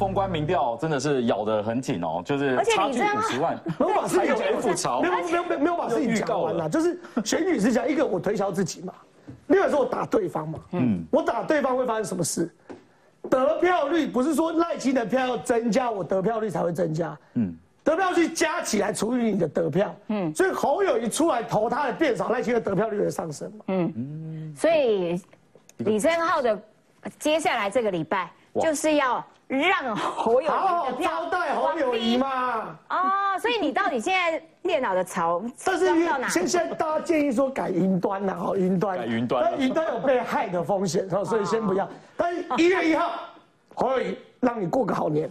[0.00, 8.94] 封关民调真的是咬得很紧哦，就是差距五十万， 没有把事情还有 F 潮没有没有没有没有把事情讲完了，就是选举是讲一个我推销自己嘛，
[9.48, 12.50] 另外是我打对方嘛，嗯，我打对方会发生什么事？
[13.28, 23.92] 得票率不是说赖清的票要增加，我得票率才会增加，嗯，得票率加起来除以你的得票，嗯，所以侯友谊出来投他的变少，赖清的得票率会上升嘛，嗯。
[23.94, 25.20] 嗯，所以
[25.76, 26.58] 李正浩的
[27.18, 29.22] 接下来这个礼拜就是要。
[29.58, 32.78] 让侯友谊的票招待侯友谊嘛？
[32.88, 35.86] 哦，所以你到底现在电脑的槽 这是
[36.28, 41.88] 现现在大家建议说改云端呐，哈，云端改云端，但云端有被害的风险，所以先不要。
[42.16, 43.10] 但一月一号，
[43.74, 45.28] 侯友谊让你过个好年。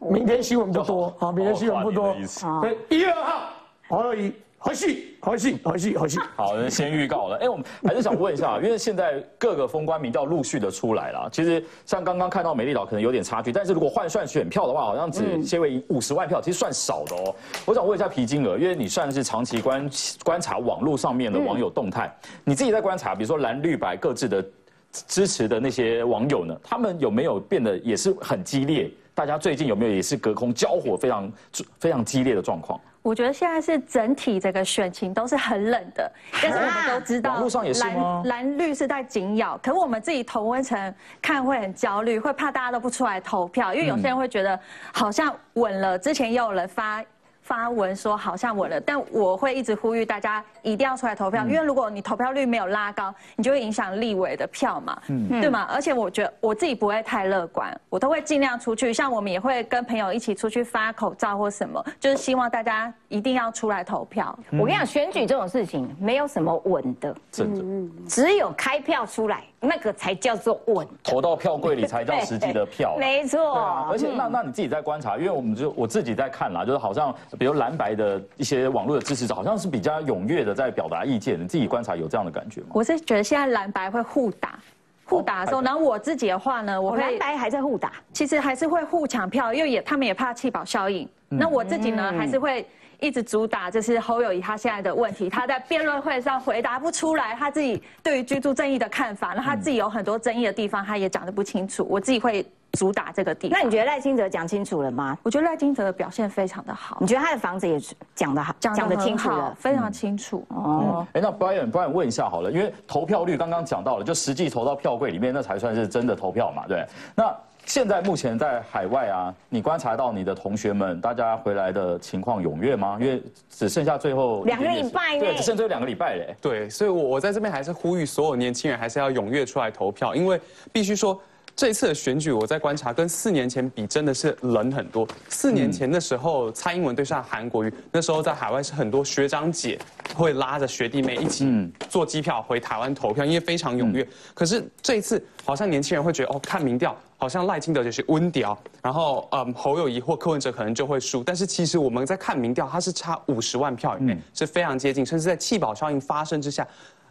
[0.00, 2.16] 明天新闻不多，好，明天新闻不多。
[2.60, 3.40] 对，一月二号，
[3.88, 4.34] 侯友谊。
[4.62, 6.20] 回去，回去，回去，回去。
[6.36, 7.36] 好，先预告了。
[7.38, 11.28] 哎，我们还是想问一下， 因为现在各个封关民调陆续的出来了。
[11.32, 17.34] 其实像刚刚看到美丽岛可能有点差距，但是如果换算选票的话，好像只先为五十万票，其实算少的哦。
[17.66, 19.90] 我想问一下皮金额，因为你算是长期观
[20.22, 24.44] 观察网络上面的网友动态，你自己在观察，比如说蓝绿白各自的
[24.92, 28.88] 支持的那些网友呢，他们有没有变得也是很激烈？
[29.12, 31.32] 大家最近有没有也是隔空交火非常
[31.80, 32.80] 非常激烈的状况？
[33.02, 44.58] 我觉得现在是整体这个选情都是很冷的，但是我们都知道，路上也是蓝蓝绿是在紧咬，可我们自己同温层看会很焦虑，会怕大家都不出来投票，因为有些人会觉得
[44.92, 47.04] 好像稳了，之前也有人发。
[47.42, 54.96] 发文说好像稳了，但我会一直呼吁大家一定要出来投票，因为如果你投票率没有拉高，你就会影响立委的票嘛，
[55.40, 55.66] 对吗？
[55.70, 64.38] 而且我觉得我自己不会太乐观，我都会尽量出去，像我们也会跟朋友一起出去发口罩或什么，就是希望大家一定要出来投票。
[64.52, 69.42] 我跟你讲，选举这种事情没有什么稳的，真的，只有开票出来。
[69.64, 72.94] 那个才叫做稳，投到票柜里才叫实际的票。
[72.98, 81.40] 没错，而且那那你自己在观察，因为我们就我自己在看啦，就是好像比如蓝白的一些网络的支持者，好像是比较踊跃的在表达意见。
[81.40, 82.68] 你自己观察有这样的感觉吗？
[82.72, 84.58] 我是觉得现在蓝白会互打，
[85.04, 91.08] 互打的时候，然后我自己的话呢，我蓝白还在互打，其实还是会互抢票，因为也他们也怕弃保效应。
[91.28, 92.66] 那我自己呢，还是会。
[93.00, 101.84] 一直主打就是侯友谊他现在的问题，他在辩论会上回答不出来，他自己对于居住正义的看法，那他自己有很多争议的地方，他也讲得不清楚。
[101.90, 103.58] 我自己会主打这个地方。
[103.58, 105.16] 那你觉得赖清德讲清楚了吗？
[105.22, 106.98] 我觉得赖清德的表现非常的好。
[107.00, 107.80] 你觉得他的房子也
[108.14, 110.44] 讲得好，讲得清楚了，非常清楚。
[110.48, 116.86] 哦，哎，那 Brian，Brian 问一下好了，因为投票率刚刚讲到了，就实际投到票柜里面，那才算是真的投票嘛，对？
[117.14, 117.34] 那。
[117.64, 122.98] 现在目前在海外啊，你观察到你的同学们，大家回来的情况踊跃吗？
[123.00, 126.36] 因为只剩下最后两个礼拜，对，只剩最后两个礼拜嘞。
[126.40, 130.40] 对，所以，我我在这边还是呼吁所有年轻人，还是要踊跃出来投票，因为
[130.72, 131.16] 必须说。
[131.54, 135.06] 这一次的选举，我在观察，跟四年前比真的是冷很多。
[135.28, 139.78] 四年前的时候，蔡英文对上韩国瑜，那时候在海外是很多学长姐
[140.14, 144.06] 会拉着学弟妹一起坐机票回台湾投票，因为非常踊跃。
[144.34, 151.22] 可是这一次，好像年轻人会觉得，哦，看民调，好像赖清德就是温调，然后嗯，侯友谊或柯文哲可能就会输。
[151.22, 156.66] 但是其实我们在看民调，它是差五十万票以内，是非常接近，甚至在弃保效应发生之下，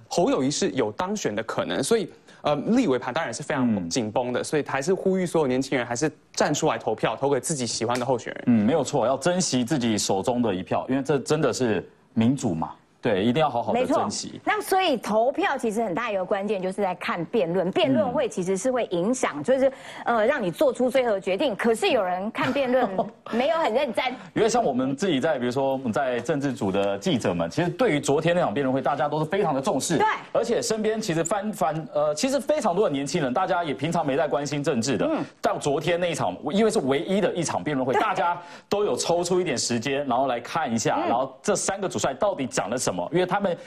[0.08, 1.82] 侯友谊是有当选的可能。
[1.84, 2.10] 所以。
[2.42, 8.44] 呃，立委盘当然是非常紧绷的，所以还是呼吁所有年轻人还是站出来投票，投给自己喜欢的候选人。
[8.48, 12.72] 嗯，没有错，要珍惜自己手中的一票，因为这真的是民主嘛。
[13.02, 14.40] 对，一定要好好的珍惜。
[14.46, 19.72] 那所以投票其实很大一个关键就是在看辩论，辩论会其实是会影响，就是
[20.06, 21.56] 呃让你做出最后的决定。
[21.56, 22.88] 可是有人看辩论
[23.34, 24.06] 没有很认真。
[24.36, 29.98] 因为像我们自己在，比如说我们在政治组的记者们，其实对于昨天那场辩论会，大家都是非常的重视。
[29.98, 30.06] 对。
[30.32, 35.08] 而且身边其实翻翻呃，其实非常多的年轻人，大家也平常没在关心政治的。
[35.10, 35.26] 嗯。
[35.42, 38.40] 到昨天那一场，因为是唯一的一场辩论会，大家
[38.70, 42.91] 都有抽出一点时间，然后来看一下，然后这三个主帅到底讲了什么。
[42.92, 43.10] 什么？
[43.14, 43.58] 因为他们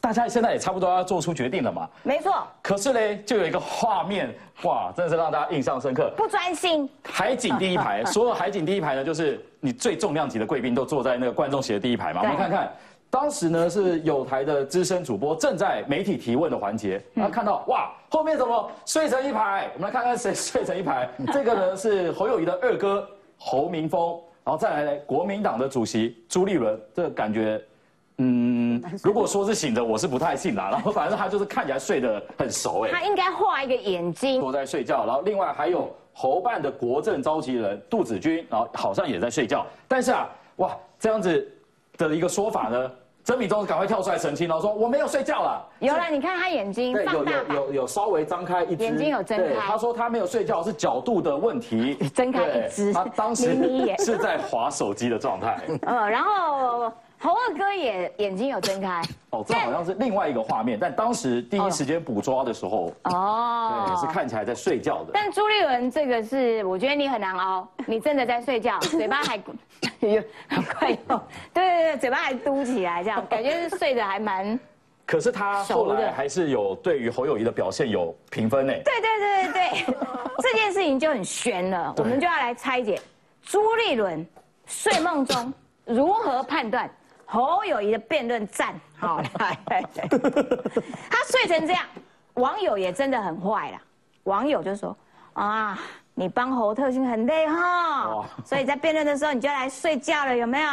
[0.00, 1.88] 大家现在也差不多要做出决定了嘛。
[2.02, 2.44] 没错。
[2.60, 4.34] 可是呢，就有一个画面，
[4.64, 6.12] 哇，真的是让大家印象深刻。
[6.16, 6.88] 不专心。
[7.04, 12.20] 海景第一排， 所有海景第一排呢，就是你最重量级的贵宾都坐在那个观众席的第一排嘛。
[12.22, 12.72] 我们看看，
[13.08, 19.70] 当时呢是有台的资深主播正在媒体提问的环节，然后看到哇，后面怎么睡成一排？
[19.74, 21.08] 我们来看看谁睡成一排。
[21.32, 23.06] 这个呢是侯友谊的二哥
[23.38, 27.62] 侯明峰，然后再来国民党的主席朱立伦，这个感觉。
[28.18, 30.68] 嗯，如果说是醒着，我是不太信啦。
[30.70, 35.04] 然后反正他就是看起来睡得很熟，哎，他应该画一个眼睛，都在睡觉。
[35.06, 39.66] 然后另外还有侯办的国政召集人杜子君，然后好像也在睡觉。
[39.88, 41.50] 但是啊，哇，这样子
[41.96, 42.90] 的一个说法呢，
[43.24, 45.68] 曾敏忠赶快跳出来澄清然后，说我没有睡觉了。
[45.80, 51.94] 有了，你看他眼睛对，有有有有稍微张开一只，眼睛有睁对开他说他没有睡觉，是角度的问题。
[52.14, 55.58] 睁开一只他当时眯眯眼是在划手机的状态。
[55.82, 56.92] 呃， 然后
[57.22, 65.10] 猴二哥也眼睛有睁开， 哦，这好像是另外一个画面，但当时第一时间捕捉的时候，哦，对，是看起来在睡觉的。
[65.14, 69.36] 但朱立伦这个是，我觉得你很难熬，你真的在睡觉， 嘴巴还
[70.04, 71.22] 有很快有，
[71.54, 74.58] 对对对，嘴巴还嘟起来，这样感觉是睡得还蛮，
[75.06, 78.72] 可是他后来还是有对于侯友谊的表现有评分呢。
[78.84, 79.94] 对对对对对，
[80.42, 83.00] 这件事情就很悬了，我们就要来拆解
[83.42, 84.26] 朱立伦
[84.66, 85.54] 睡梦中
[85.84, 86.90] 如何判断
[87.32, 88.78] 侯友谊的辩论战。
[89.00, 89.58] 好，来，
[91.10, 91.84] 他睡成这样，
[92.34, 93.78] 网友也真的很坏了，
[94.24, 94.96] 网友就说
[95.32, 95.78] 啊。
[96.14, 100.68] 你帮侯特训很累哈，所以在辩论的时候你就来睡觉了，有没有？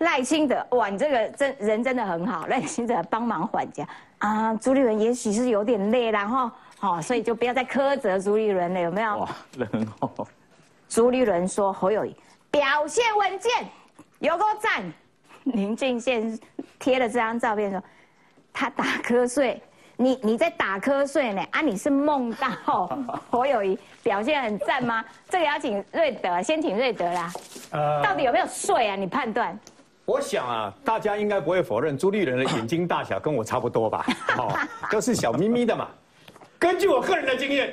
[0.00, 3.88] 赖清德，哇，你这个真人真的很好，赖清德帮忙缓颊
[4.18, 4.54] 啊。
[4.56, 9.20] 朱立伦也许是有点累然后，好，所以就不要再苛责朱立伦了，有没有？
[9.20, 10.28] 哇，人很好。
[10.90, 12.14] 朱立伦说侯友谊
[12.50, 13.66] 表现稳健，
[14.18, 14.82] 有够赞。
[15.52, 16.38] 林俊宪
[16.78, 17.82] 贴了这张照片说，
[18.52, 19.60] 他打瞌睡，
[19.96, 21.42] 你你在打瞌睡呢？
[21.50, 22.48] 啊，你是梦到
[23.30, 25.04] 侯友谊表现很赞吗？
[25.28, 27.32] 这个要请瑞德，先请瑞德啦。
[27.70, 28.96] 呃到底有没有睡啊？
[28.96, 29.58] 你判断？
[30.04, 34.04] 我想啊，大家应该不会否认朱立伦的眼睛大小跟我差不多吧？
[34.36, 34.52] 哦，
[34.90, 35.88] 都是小咪咪的嘛。
[36.58, 37.72] 根据我个人的经验，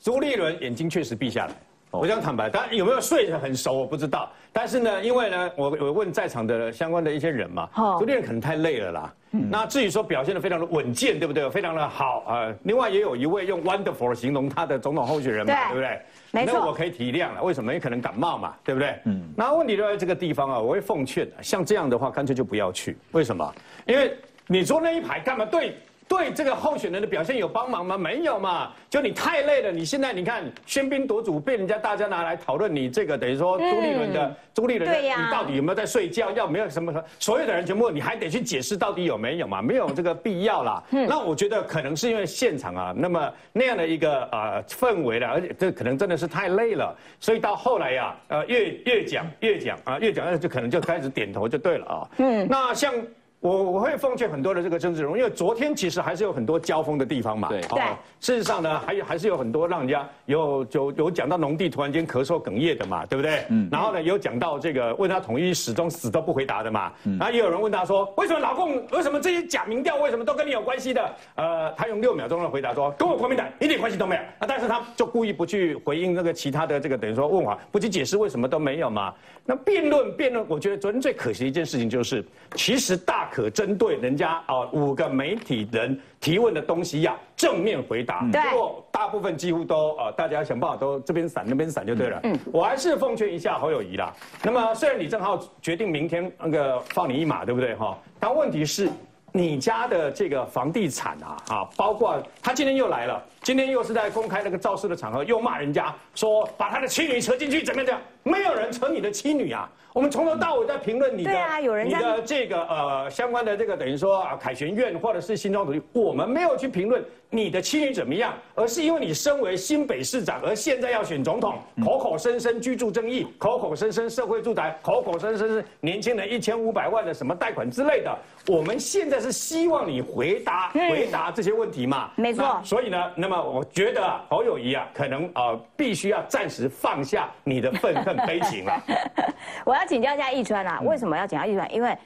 [0.00, 1.52] 朱立伦眼睛确实闭下来。
[1.98, 9.14] 我想坦白，当然有没有睡得很熟我不知道，但是呢，因为呢，我我问在场的相关的一些人嘛，哦朱立伦可能太累了啦。
[9.50, 11.48] 那至于说表现的非常的稳健，对不对？
[11.50, 16.00] 非常的好啊、呃另外也有一位用 wonderful 形容他的总统候选人嘛，对对不对？
[16.30, 17.72] 没错那我可以体谅了，为什么？
[17.72, 18.96] 也可能感冒嘛，对不对？
[19.06, 19.22] 嗯。
[19.36, 22.96] 那问题就在这个地方啊，我会奉劝，像这样的话，干脆就不要去。
[23.10, 23.54] 为什么？
[23.86, 24.16] 因为
[24.46, 25.44] 你坐那一排干嘛？
[25.44, 25.76] 对
[26.06, 27.96] 对，这个候选人的表现有帮忙吗？
[27.96, 28.72] 没有嘛。
[28.90, 36.30] 就你太累了，你现在你看喧宾夺主，被人家大家拿来讨论你这个，等于说朱立伦的、朱立伦的，你到底有没有在睡觉？
[36.30, 36.92] 要没有什么？
[37.18, 39.60] 所有的人全部，你还得去解释到底有没有嘛？
[39.60, 40.82] 没有这个必要啦。
[40.90, 52.08] 那我觉得可能是因为现场啊，那么那样的一个呃氛围了，而且这可能真的是太累了，所以到后来呀、呃越越讲越讲啊，越讲就可能就开始点头就对了啊。
[52.18, 52.94] 嗯，那像。
[53.44, 57.48] 我我会奉劝很多的这个政治人物，因为昨天其实还是有很多交锋的地方嘛。
[57.50, 57.82] 对哦对
[58.18, 63.44] 事实上呢，还有还是有很多让人家有有有讲到农地突然间咳嗽哽咽的嘛，对不对？
[63.50, 63.68] 嗯。
[63.70, 66.90] 然后呢，有讲到这个问他统一始终死都不回答的嘛。
[67.04, 67.18] 嗯。
[67.18, 71.14] 然后也有人问他说，为什么老共为什么这些假民调为什么都跟你有关系的？
[71.34, 74.22] 呃，他用六秒钟的回答说，跟我国民党一点关系都没有。
[74.38, 79.12] 啊，但是他就故意不去回应那个其他的这个等于说问话，不去解释为什么都没有嘛。
[79.44, 82.24] 那辩论辩论，我觉得昨天最可惜的一件事情就是，
[82.54, 88.20] 其实大可针对人家啊、五个媒体人提问的东西呀、正面回答。
[88.30, 92.20] 对结果大部分几乎都呃，大家想办法都这边闪那边闪就对了。
[92.22, 94.14] 嗯，我还是奉劝一下侯友谊啦。
[94.44, 97.98] 那么虽然李正浩决定明天那个放你一马，对不对哈？
[98.20, 98.88] 但问题是。
[99.36, 108.08] 你家的这个房地产啊，啊，包括他今天又来了，今天又是在公开那个造势的场合，又骂人家说把他的妻女扯进去，怎么样怎么样？
[108.22, 109.70] 没有人扯你的妻女啊！
[109.92, 132.10] 我们从头到尾在评论你的，对啊有人你的这个呃相关的这个等于说啊凯旋院或者是新庄土地，我们没有去评论你的妻女怎么样，而是因为你身为新北市长，而现在要选总统，口口声声居住正义，口口声声社会住宅，口口声声是年轻人一千五百万的什么贷款之类的，我们现在是希望你回答回答这些问题嘛？
[132.16, 138.82] 没错所以呢，那么我觉得啊侯友谊啊，可能呃必须要暂时放下你的愤恨悲情了。
[139.64, 141.72] 我要请教一下易川啊，为什么要请教易川？
[141.74, 141.96] 因为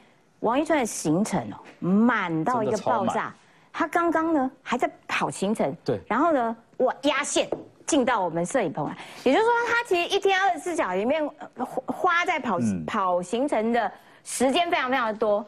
[0.40, 3.35] 王一川的行程哦满到一个真的超满爆炸，
[3.73, 7.49] 他刚刚呢还在跑行程，对然后呢我压线
[7.87, 13.90] 进到我们摄影棚来，也就是说他其实一天二十四小时里面呃花花在跑、跑行程的
[14.25, 15.44] 时间非常非常的多。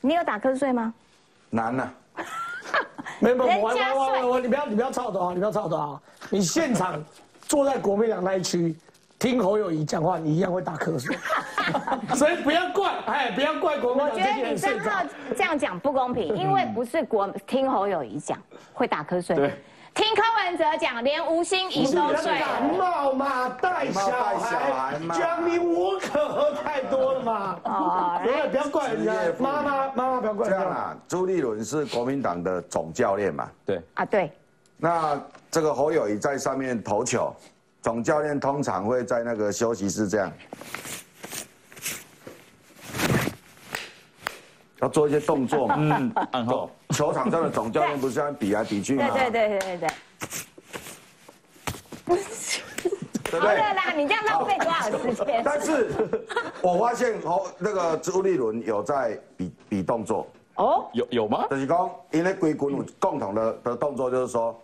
[0.00, 0.92] 你有打瞌睡吗？
[1.50, 1.88] 难呐、
[3.20, 6.00] 没有，没有，我我我我，你不要你不要吵的啊，你不要吵的啊！
[6.30, 7.02] 你现场
[7.42, 8.74] 坐在国民党那一区
[9.18, 11.16] 听侯友谊讲话，你一样会打瞌睡，
[12.16, 15.04] 所以不要怪，哎，不要怪国民我觉得李正人睡着浩。
[15.36, 18.38] 这样讲不公平，因为不是国听侯友谊讲
[18.72, 19.54] 会打瞌睡，对
[19.94, 22.78] 听柯文哲讲连吴欣怡都睡感了。
[22.78, 24.36] 冒嘛，带小孩
[24.92, 27.58] 孩，嘛江明我可喝太多了嘛。
[27.64, 30.64] 哦 所以不要怪人家妈妈妈妈不要怪人家。
[30.64, 34.32] 这样啊，朱立伦是国民党的总教练嘛，对，啊，对，
[34.78, 35.20] 那
[35.50, 37.34] 这个侯友谊在上面投球，
[37.82, 40.32] 总教练通常会在那个休息室这样。
[44.80, 45.76] 要做一些动作嘛。
[45.78, 46.68] 嗯，暗号。
[46.92, 49.08] 球场上的总教练不是要比来比去吗？
[49.10, 49.88] 对对对对对
[53.24, 53.56] 对不对？
[53.56, 55.42] 啦，你这样浪费多少时间？
[55.42, 55.90] 但是，
[56.60, 60.26] 我发现哦，那个朱立伦有在比比动作。
[60.56, 61.46] 哦，有有吗？
[61.48, 64.54] 就是讲，因为规军有共同的的动作，就是说，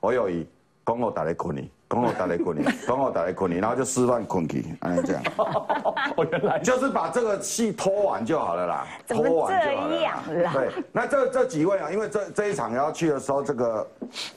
[0.00, 0.44] 我有一
[0.84, 5.22] 讲我打来困你，讲我打来困你， 讲我打来困你，然后就吃饭困去，哎这样。
[5.36, 9.88] 哦，原来就是把这个戏拖完就好了啦，拖完就好
[10.32, 10.52] 了。
[10.52, 13.88] 对，那这这几位啊，因为这这一场要去的时候，这个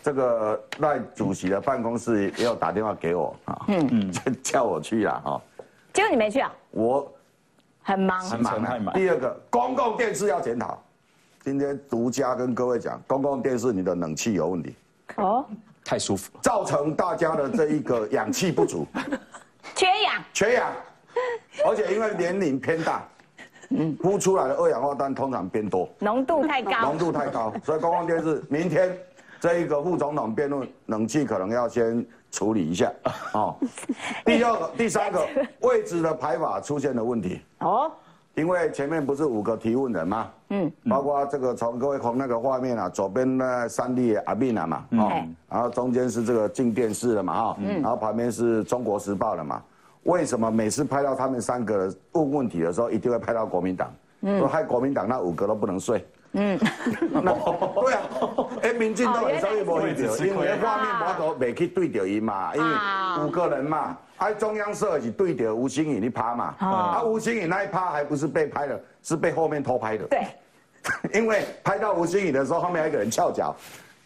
[0.03, 4.13] 这个赖主席的办公室也有打电话给我啊，嗯嗯，
[4.43, 5.41] 叫我去啦哈。
[5.91, 6.51] 结果你没去啊？
[6.71, 7.11] 我
[7.81, 8.93] 很忙，很忙，太忙。
[8.93, 10.79] 第二个，公共电视要检讨。
[11.43, 14.75] 今天独家跟各位讲，公共电视你的冷气有问题，
[15.15, 15.43] 哦，
[15.89, 18.85] 太舒服，造成大家的这一个氧气不足，
[19.73, 20.71] 缺氧，缺氧，
[21.65, 23.03] 而且因为年龄偏大，
[23.69, 28.95] 嗯，呼出来的二氧化碳通常变多，浓度太高，浓度太高，所以公共电视明天
[29.39, 32.93] 这一个副总统辩论，冷气可能要先处理一下，
[33.33, 33.57] 哦，
[34.23, 35.27] 第二个、第三个
[35.61, 37.91] 位置的排法出现了问题，哦。
[38.39, 40.31] 因为前面不是五个提问人吗？
[40.47, 45.11] 嗯，包括这个从各位从那个画面啊，左边那三立阿碧娜嘛，哦，
[45.49, 49.61] 然后中间是这个进电视的嘛，哈，嗯然后旁边是中国时报的嘛。
[50.03, 53.91] 为什么每次拍到他们三个问问题的时候，一定会拍到国民党？
[54.21, 56.05] 嗯，害国民党那五个都不能睡。
[56.33, 56.59] 嗯，
[57.11, 58.01] 那对啊，
[58.61, 63.97] 哎，民进党所以无去着，因为画面我都未去对着伊嘛，因为五个人嘛。
[64.17, 70.05] 哎，中央社是对着吴欣颖一趴嘛，啊，吴欣颖那一趴还不是被拍的，是被后面偷拍的。
[70.07, 70.27] 对，
[71.17, 73.55] 因为拍到吴欣颖的时候，后面有一个人翘脚，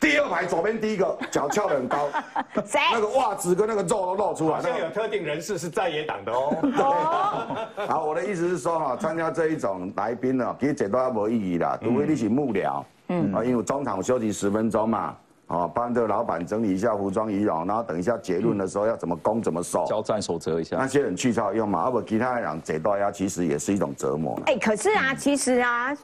[0.03, 2.09] 第二排左边第一个脚翘得很高，
[2.65, 2.81] 谁？
[2.91, 4.57] 那个袜子跟那个肉都露出来。
[4.57, 7.67] 好像有特定人士是在野党的 哦。
[7.87, 15.15] 好，我的意思是说哈，参加这一种来宾呢，其实这都也无意义啦，除非你是幕僚，嗯，啊，因为中场休息十分钟嘛。
[15.47, 20.77] 哦，帮这个老板整理一下服装仪容，然后等一下结论的时候要怎么攻怎么守，交战守则一下。
[20.77, 24.39] 那些人去才用嘛，要不其他人这道呀，其实也是一种折磨。
[24.47, 25.95] 哎，可是啊，其实啊，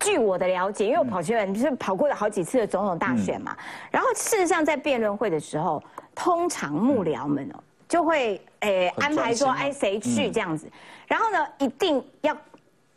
[0.00, 3.56] 据我的了解，因为我跑去是跑过了好几次的总统大选嘛，
[3.90, 5.80] 然后事实上在辩论会的时候，
[6.14, 10.68] 通常幕僚们哦就会诶安排说哎谁去这样子，
[11.06, 12.36] 然后呢一定要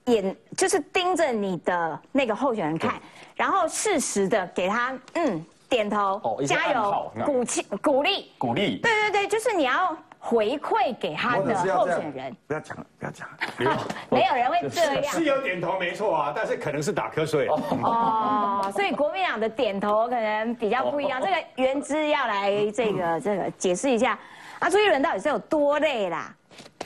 [0.05, 2.99] 眼就是盯着你的那个候选人看，
[3.35, 5.45] 然后适时的给他嗯。
[5.69, 8.77] 点头，加油，鼓气，鼓励，鼓励。
[8.77, 12.33] 对对对，就是你要回馈给他的候选人。
[12.47, 13.27] 不要讲了，不要讲。
[14.09, 15.13] 没有人会这样。
[15.13, 17.45] 是有点头没错啊，但是可能是打瞌睡。
[17.49, 21.21] 哦，所以国民党的点头可能比较不一样。
[21.21, 24.17] 这个原之要来这个这个解释一下，
[24.59, 26.33] 啊，朱一伦到底是有多累啦？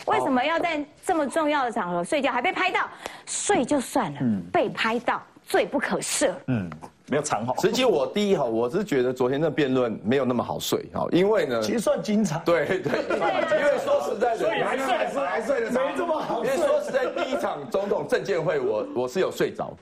[0.08, 2.89] 为什么要在这么重要的场合睡觉，还被拍到？
[3.27, 4.20] 睡就算了，
[4.51, 6.34] 被拍到罪不可赦。
[6.48, 6.67] 嗯。
[7.10, 7.56] 没有藏好。
[7.60, 12.42] 实际我第一哈，我是觉得昨天的辩论没有那么好睡哈，因为呢，其实算精彩。
[12.46, 19.74] 对对，因为说实在的，所以还睡还睡还睡的，没这么好因为说实在，第一场总统证监会，我我是有睡着。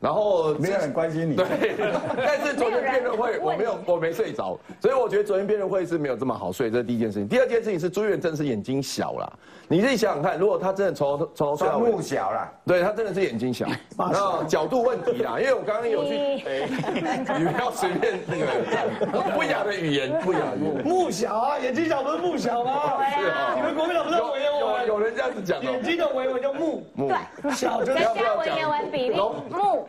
[0.00, 1.46] 然后没有人关心你，对。
[2.16, 7.28] 但是昨天辩论会我没有，我没睡着，所以我觉得昨天辩论会是没有这么好睡，这是第一件事情。
[7.28, 9.32] 第二件事情是朱元真是眼睛小了，
[9.68, 13.66] 你自己想想看，如果他真的从从头睡到目小了，对他真的是眼睛小，
[13.98, 16.14] 然后角度问题啦，因为我刚刚有去，
[17.38, 20.82] 你不要随便那个不雅的语言，不雅语言。
[20.82, 23.04] 目小啊，眼睛小不是目小吗？
[23.18, 24.50] 是啊，你们国民党不是文言
[24.80, 24.88] 文？
[24.88, 29.86] 有人这样子讲，眼睛的维维叫目，对，小就是加文言文比例目。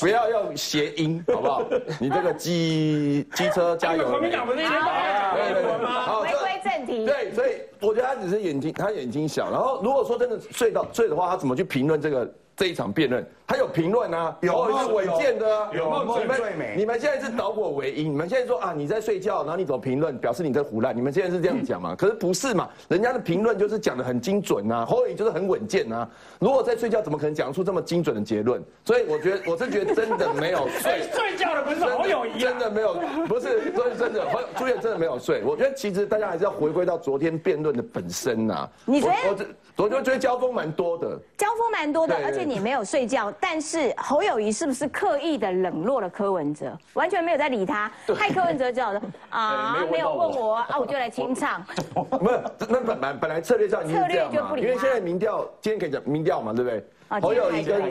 [0.00, 1.64] 不要用谐音，好不好？
[2.00, 4.08] 你这个机机车加油。
[4.08, 7.04] 国民党不是好，回归正题。
[7.06, 7.50] 对，所以
[7.80, 9.50] 我觉得他只是眼睛，他眼睛小。
[9.50, 12.30] 然后如果说真的睡到睡的话，他怎么去评论这个？
[12.56, 16.40] 这一场辩论，他有评论啊，有是违建的啊，有你们。
[16.76, 20.96] 你们现在是导果为因，你们现在说啊，你在睡觉，然后你怎么评论，表示你在胡乱。
[20.96, 21.92] 你们现在是这样讲嘛？
[21.96, 22.68] 可是不是嘛？
[22.86, 26.08] 人家的评论就是讲的很精准呐，侯友就是很稳健呐。
[26.38, 28.62] 如果在睡觉，怎么可能讲出这么精准的结论？
[28.84, 31.02] 所以我觉得，我是觉得真的没有睡。
[31.12, 32.94] 睡觉的不是侯友谊，真的没有，
[33.26, 34.24] 不是，所以真的，
[34.56, 35.42] 朱元真的没有睡。
[35.42, 38.68] 我觉得其实大家还是要回归到昨天辩论的本身呐。
[38.84, 39.44] 你觉得？
[39.76, 43.32] 我就觉得交锋蛮多的，交锋蛮多的，而且你没有睡觉。
[43.40, 46.76] 但是侯友谊是不是刻意的冷落了柯文哲？
[46.92, 51.64] 完全没有在理他，害柯文哲只好说 啊，没有问我啊，我就来清唱。
[51.94, 56.84] 不是，那本本本来策略上策略就不理因为现在民调今天可以讲民调嘛，对不对？
[57.18, 57.82] 侯友谊跟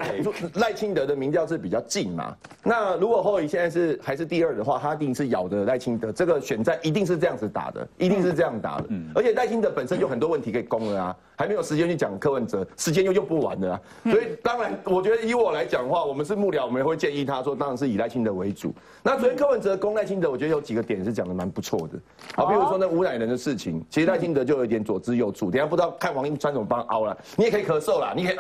[0.56, 2.34] 赖清德的民调是比较近嘛？
[2.64, 6.12] 那如果侯友谊现在是还是第二的话，他一定是咬的赖清德。
[6.12, 8.86] 这个选战一定是这样子打的，一定是这样打的。
[8.90, 13.82] 嗯，而且赖清德本身有很多问题可以攻了啊，还没有时间去讲柯文哲，时间又用不完的啊。
[14.06, 14.12] 啊。
[14.12, 18.74] 所以当然，我觉得以我来讲的话，我们是幕僚，我们会建议他说，当然是以赖清德为主。
[19.04, 22.00] 那昨天柯文哲攻赖清德，我觉得有几个点是讲的蛮不错的。
[22.36, 25.50] 好，比如说那污染人的事情，其实赖清德就有一点左支右绌。
[25.52, 28.38] 等下不知道看王英川怎么帮凹了，你也可以咳嗽啦，你可以，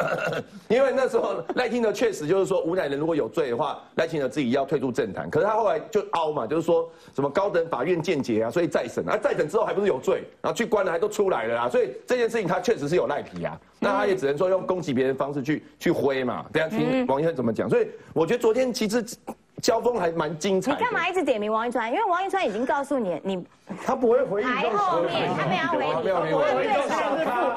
[0.75, 5.27] 因为那时候赖清德确实就是说吴乃仁如果有罪的话，赖清德自己要退出政坛。
[5.29, 13.59] 可是他后来就凹嘛，就是说什么高等法院见解啊，所以再审啊，再审之后还不是有罪，然后去关了还都出来了啦，所以这件事情他确实是有赖皮啊。
[13.79, 16.45] 那他也只能说用攻击别人的方式去去挥嘛。
[16.53, 17.69] 等下听王医生怎么讲。
[17.69, 19.03] 所以我觉得昨天其实。
[19.61, 20.71] 交锋还蛮精彩。
[20.71, 21.91] 你干嘛一直点名王一川？
[21.91, 23.45] 因为王一川已经告诉你，你
[23.85, 24.47] 他不会回应。
[24.47, 26.03] 排后面，他没有回应。
[26.03, 26.69] 没有回应。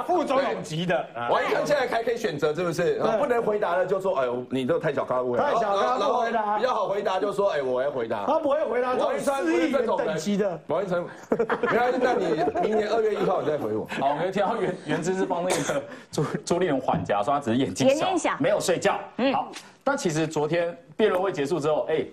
[0.06, 3.00] 副副总统级的王一川现在还可以选择，是不是？
[3.18, 5.38] 不能回答的就说，哎呦，你这个太小咖位。
[5.38, 6.56] 太小咖不回答。
[6.56, 8.24] 比较好回答就说，哎，我要回答。
[8.26, 8.92] 他不会回答。
[8.94, 10.60] 王一川是这种等级的。
[10.66, 12.26] 王一川，没关系，那你
[12.60, 13.86] 明年二月一号你再回我。
[14.00, 18.98] 好，我们听到原原之是帮那个朱朱立伦缓颊，说他只是眼睛小，没有睡觉。
[19.16, 19.32] 嗯。
[19.32, 19.50] 好，
[19.82, 22.06] 但其实昨天辩论会结束之后，哎。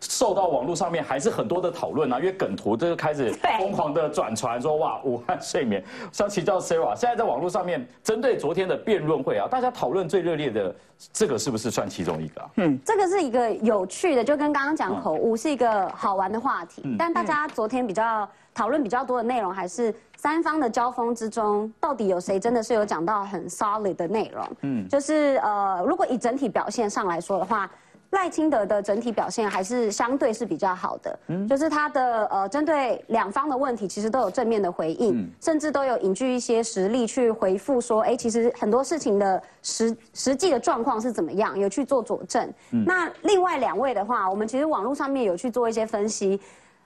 [0.00, 10.72] 受到网络上面还是很多的讨论啊，因为梗图这个开始疯狂的转传，说哇武汉睡眠，像其叫 Sarah，现在在网络上面针对昨天的辩论会啊，大家讨论最热烈的
[11.12, 12.50] 这个是不是算其中一个？
[12.58, 24.48] 嗯，这个是一个有趣的，就跟刚刚讲口误是一个好玩的话题，但大家昨天比较讨论比较多的内容还是三方的交锋之中，到底有谁真的是有讲到很 solid 的内容？
[24.60, 27.68] 嗯，就是呃，如果以整体表现上来说的话。
[28.10, 42.50] 赖清德的整体表现还是相对是比较好的，嗯，就是他的呃针对两方的问题，其实都有正面的回应，甚至都有引据一些实例去回复说，哎，其实很多事情的实实际的状况是怎么样，有去做佐证。
[42.70, 46.40] 那另外两位的话，我们其实网络上面有去做一些分析。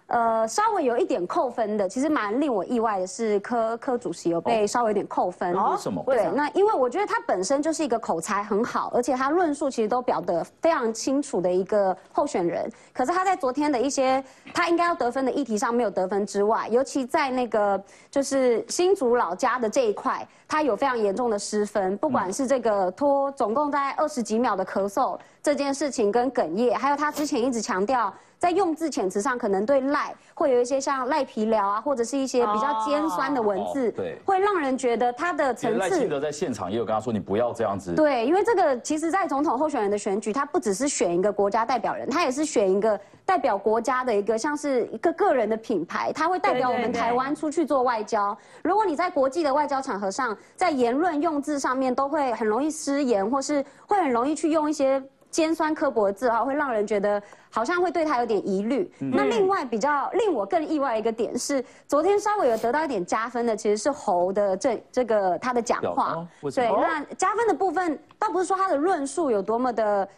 [0.07, 5.55] 呃，稍微有一点扣分的，其实蛮令我意外的是，科科主席有被稍微有点扣分。
[5.55, 6.03] 为什么？
[6.07, 12.71] 对，那因为我觉得他本身就是一个口才很好，而且他论述其实都表得非常清楚的一个候选人。
[12.93, 28.13] 可是他在昨天的一些他应该要得分的议题上没有得分之外，尤其在那个就是新竹老家的这一块，他有非常严重的失分，不管是这个拖总共在二十几秒的咳嗽这件事情跟哽咽，还有他之前一直强调。
[28.39, 35.79] 在用字遣词上，可能对赖会有一些像赖皮聊啊，或者是一些比较尖酸的文字，对，会让人觉得他的层次。
[35.79, 37.95] 赖清德在现场也有跟他说，你不要这样子。
[37.95, 48.37] 对，因为这个其实，在总统候选人的选举，他不只是选一个国家代表人，他也是选一个代表国家的一个，像是一个个人的品牌，他会代表我们台湾出去做外交。
[48.65, 55.01] 如果你在国际的外交场合上，在言论用字上面都会很容易失言，或是会很容易去用一些。
[55.33, 58.89] 尖酸刻薄的字哈，会让人觉得好像会对他有点疑虑。
[58.99, 66.25] 那另外比较令我更意外一个点是，昨天稍微有得到一点加分的，其实是侯的这这个他的讲话。
[66.55, 70.09] 对，那加分的部分倒不是说他的论述有多么的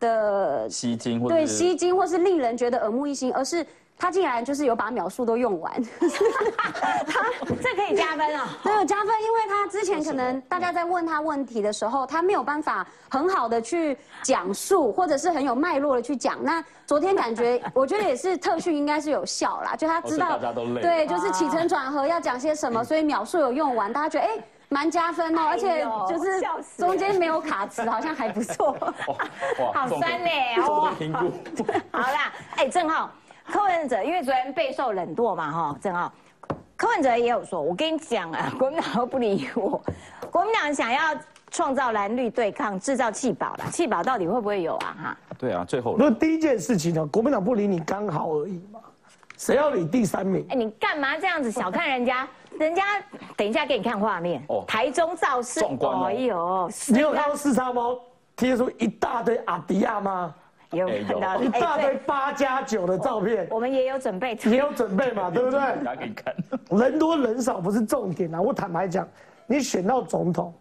[0.00, 3.64] 的吸睛，对吸睛或是令人觉得耳目一新，而是。
[3.96, 5.72] 他竟然就是有把秒数都用完，
[7.06, 7.30] 他
[7.62, 8.48] 这可以加分啊！
[8.62, 16.36] 对，有加分，因为他之前可能大家在问他问题的时候，他没有办法很好的去讲述，或者是很有脉络的去讲。
[16.42, 20.38] 那昨天感觉，我觉得也是特训应该是有效啦，就他知道，
[20.82, 26.42] 对，就是起承转合要讲些什么，所以秒数有用完，大家觉得哎，蛮加分哦，而且就是
[26.76, 28.76] 中间没有卡词，好像还不错。
[29.72, 30.92] 好酸嘞，哦，
[31.92, 33.08] 好啦，哎，正浩。
[33.46, 36.12] 柯文哲因为昨天备受冷落嘛，哈，正好，
[36.76, 39.82] 柯文哲也有说，我跟你讲啊， 国民党不理我，
[40.30, 41.14] 国民党想要
[41.50, 44.96] 创造蓝绿对抗，制造气保了，气保到底会不会有啊？
[45.02, 48.80] 哈，对啊，最后，那第一件事情呢，国民党不理你刚好而已嘛，
[49.36, 50.44] 谁要理第三名？
[50.50, 52.26] 哎，你干嘛这样子小看人家？
[52.58, 52.82] 人家
[53.36, 57.98] 等一下给你看画面，哦，台中造势，哎呦，你有看到四叉猫
[58.36, 60.32] 贴出一大堆阿迪亚吗？
[60.74, 65.60] 有看到一大堆八加九的照片，我们也有准备，也有准备嘛，对不对？
[65.82, 66.34] 拿给你看，
[66.70, 68.40] 人多人少不是重点啊！
[68.40, 69.08] 我坦白讲，
[69.46, 70.52] 你选到总统，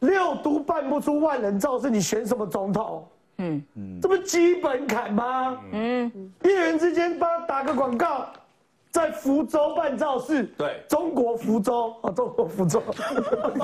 [0.00, 3.08] 六都办不出万人造势，你选什么总统？
[3.38, 5.58] 嗯嗯，这不基本坎吗？
[5.72, 6.10] 嗯，
[6.42, 8.26] 一人之间帮他打个广告，
[8.90, 12.82] 在福州办造势，对，中国福州啊，中国福州，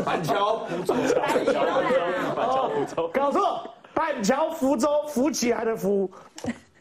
[0.04, 3.68] 板桥福州，板桥福州，搞错。
[3.94, 6.10] 板桥福州扶起来的福，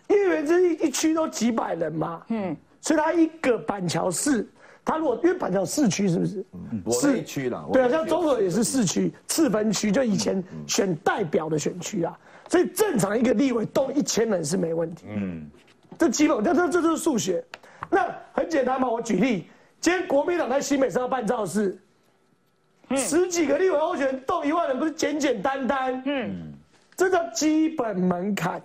[0.07, 4.47] 因为这一一区都几百人嘛，嗯，所以他一个板桥市，
[4.83, 6.43] 他如果因为板桥市区是不是？
[6.71, 9.13] 嗯市区了，对啊，像中和也是市区。
[9.27, 12.17] 次分区，就以前选代表的选区啊，
[12.49, 15.49] 所以正常一个立委动一千人是没问题，嗯，
[15.97, 17.43] 这基本这这这就是数学，
[17.89, 19.47] 那很简单嘛，我举例，
[19.79, 21.77] 今天国民党在新北市要办造势，
[22.95, 26.01] 十几个立委候选人动一万人，不是简简单单？
[26.05, 26.52] 嗯，
[26.95, 28.61] 这叫基本门槛。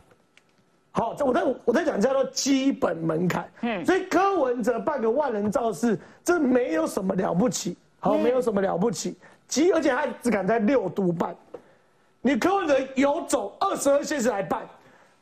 [0.90, 3.48] 好，我在我在讲叫做基本门槛。
[3.60, 7.76] 嗯，所以柯文哲办个万人造势，这没有什么了不起。
[8.00, 9.16] 好，没有什么了不起。
[9.46, 11.34] 基而且他只敢在六都办，
[12.20, 14.66] 你柯文哲有走二十二县市来办，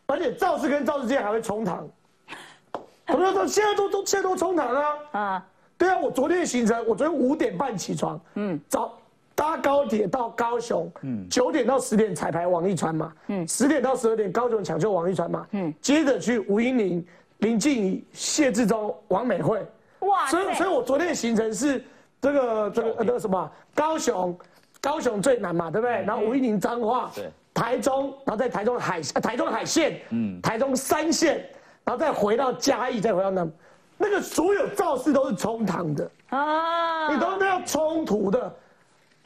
[0.07, 1.87] 而且造势跟造势之间还会冲堂。
[3.07, 3.47] 怎么说？
[3.47, 4.85] 现在都都现在都冲堂啊？
[5.13, 5.47] 啊，
[5.79, 5.97] 对啊。
[5.99, 8.93] 我昨天的行程，我昨天五点半起床，嗯，早
[9.37, 17.07] 搭高铁到高雄，嗯，九点到十点彩排王一川嘛，嗯，十点到十二点高雄抢救王一川嘛，嗯，接着去吴英玲、
[17.39, 19.65] 林静怡、谢志忠、王美惠，
[20.01, 21.85] 哇，所以所以我昨天的行程是
[22.21, 24.37] 这个这个那个什么高雄，
[24.81, 26.03] 高雄最难嘛，对不对？
[26.05, 31.47] 然后吴英玲彰化，对，台中，然后在台中海台中海线，嗯，台中三线。
[31.85, 33.49] 然后再回到嘉义，再回到那，
[33.97, 36.11] 那个所有造势都是冲堂的。
[36.31, 38.53] 啊，你都那要冲突的。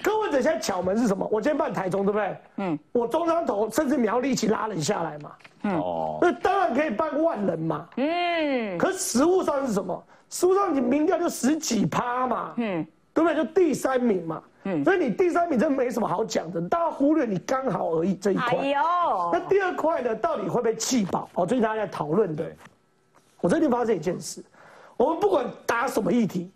[0.03, 1.27] 柯文哲现在巧门是什么？
[1.31, 2.37] 我今天办台中，对不对？
[2.57, 5.33] 嗯，我中山头甚至苗栗一起拉人下来嘛。
[5.63, 7.89] 嗯哦，那当然可以办万人嘛。
[7.97, 10.05] 嗯，可实物上是什么？
[10.29, 12.55] 实物上你民调就十几趴嘛。
[12.57, 13.37] 嗯，对不对？
[13.37, 14.43] 就第三名嘛。
[14.65, 18.59] 嗯，所以你第三名真没什么好讲的，大家忽略你刚好而已这一块。
[18.59, 20.15] 哎呦，那第二块呢？
[20.17, 21.29] 到底会不会气爆？
[21.35, 22.45] 哦，最近大家在讨论的。
[23.41, 24.45] 我最近发现一件事，
[24.99, 26.53] 我们不管打什么议题，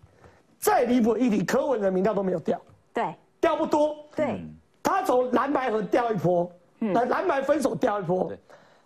[0.59, 2.61] 再离谱的议题，柯文哲民调都没有掉。
[2.93, 3.95] 对，掉不多。
[4.15, 4.43] 对，
[4.81, 8.33] 他从蓝白河掉一波，蓝蓝白分手掉一波，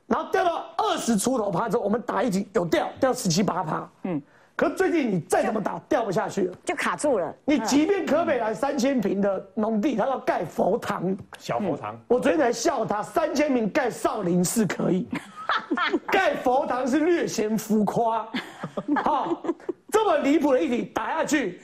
[0.06, 3.90] 然后掉到二十出头趴之后，我们打一局有掉，掉十七八趴。
[4.04, 4.22] 嗯。
[4.58, 7.34] 可最近你再怎么打掉不下去了，就卡住了。
[7.46, 11.98] 你即便柯北兰三千平的农地，他要盖佛堂，小佛堂。
[12.10, 15.08] 我昨天才笑他，三千平盖少林寺可以，
[16.12, 18.28] 盖佛堂是略显浮夸。
[19.02, 19.42] 好，
[19.90, 21.62] 这么离谱的一题打下去，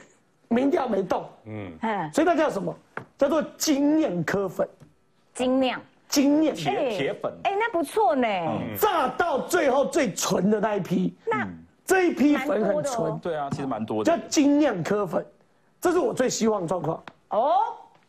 [0.48, 1.26] 民调没动。
[1.48, 1.74] 嗯，
[2.14, 2.74] 所以那叫什么？
[3.18, 4.68] 叫做精酿科粉。
[5.34, 7.34] 精酿，精酿铁铁粉。
[7.44, 8.28] 哎，那不错呢。
[8.80, 11.14] 炸到最后最纯的那一批。
[11.26, 11.48] 那。
[11.88, 15.24] 这一批粉很纯，对啊，其实蛮多的，叫精酿科粉，
[15.80, 17.04] 这是我最希望的状况。
[17.30, 17.58] 哦，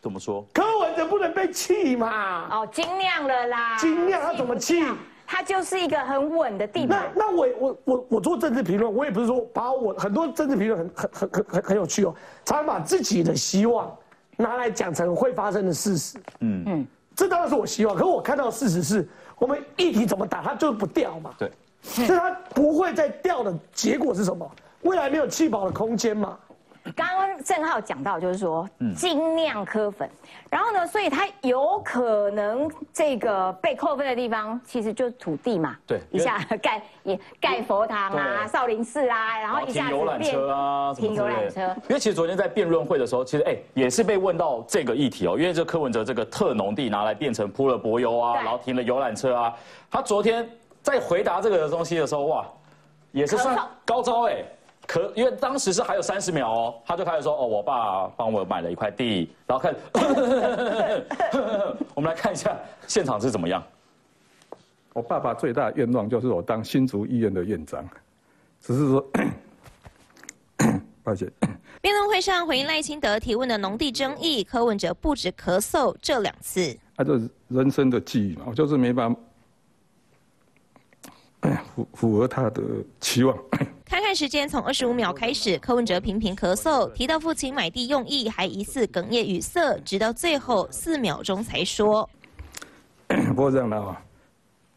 [0.00, 0.42] 怎么说？
[0.54, 2.48] 柯文哲不能被气嘛？
[2.50, 4.82] 哦，精酿了啦，精酿他怎么气？
[5.26, 7.12] 他就是一个很稳的地板。
[7.14, 12.14] 那那我我我我做政治评论，我也不是说把我很多政治评论很很很很很很有趣哦，
[12.46, 13.94] 常常把自己的希望
[14.36, 16.18] 拿来讲成会发生的事实。
[16.40, 21.32] 嗯嗯，这当然是我希望，可是我看到的事实是我们议题怎么打，它就是不掉嘛。
[21.38, 21.50] 对。
[21.82, 24.50] 所以它不会再掉的结果是什么？
[24.82, 26.36] 未来没有气保的空间嘛？
[26.94, 30.08] 刚刚郑浩讲到，就是说精酿科粉，
[30.50, 35.76] 然后呢，所以它有可能这个被扣分的地方，其实就是土地嘛。
[35.86, 41.60] 对，一下盖也盖佛堂啊、少林寺啊，然后一下停游览车啊，停游览车。
[41.88, 49.54] 因为其实昨天在辩论会的时候，其实哎也是被问到这个议题哦，因为这柯文哲这个特农地拿来变成铺了柏油啊，然后停了游览车啊，
[49.90, 50.48] 他昨天。
[50.82, 52.46] 在回答这个东西的时候，哇，
[53.10, 54.36] 也是算高招哎，
[54.86, 59.74] 可因为当时是还有三十秒哦，他就开始说哦，我爸帮我买了一块地，然后看，
[61.94, 63.62] 我们来看一下现场是怎么样。
[64.92, 67.86] 我爸爸最大的愿望就是我当新竹医院的院长，
[68.60, 69.04] 只是说，
[71.02, 71.30] 抱歉。
[71.80, 79.20] 辩论会上回应赖清德提问的农地争议，柯文哲不止咳嗽这两次，他就是人生的际遇嘛，我就是没办法。
[81.76, 82.62] 符符合他的
[83.00, 83.36] 期望。
[84.16, 92.08] 时间，从二十五秒开始，柯文哲频频咳嗽，提到父亲买地用意，还疑似哽咽语塞，直到最后四秒钟才说
[93.28, 94.00] ：“不过这样的啊。”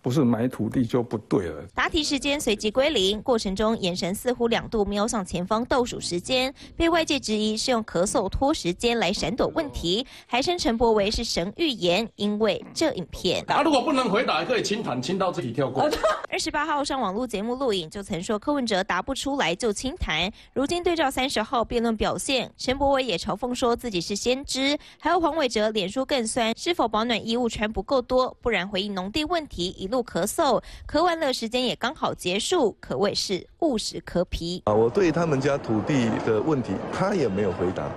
[0.02, 1.64] 不是买土地就不对了。
[1.76, 13.44] 答题时间随即归零，过程中眼神似乎两度瞄向前方倒数时间，被外界质疑是用咳嗽拖时间来闪躲问题，还称陈柏维是神预言，因为这影片。
[13.46, 15.90] 他如果不能回答，可以轻谈，轻到自己跳过。
[16.30, 29.89] 二十八号上网络节目录影就曾说柯文哲答不出来就轻谈，如今对照三十号辩论表现，陈柏维也嘲讽说自己是先知，还有黄伟哲脸书更酸，是否保暖衣物穿不够多，不然回应农地问题一。
[29.90, 34.62] 路咳嗽，咳完了，时间也刚好结束，可谓是务实可皮。
[34.66, 37.90] 啊，我对他们家土地的问题，他也没有回答，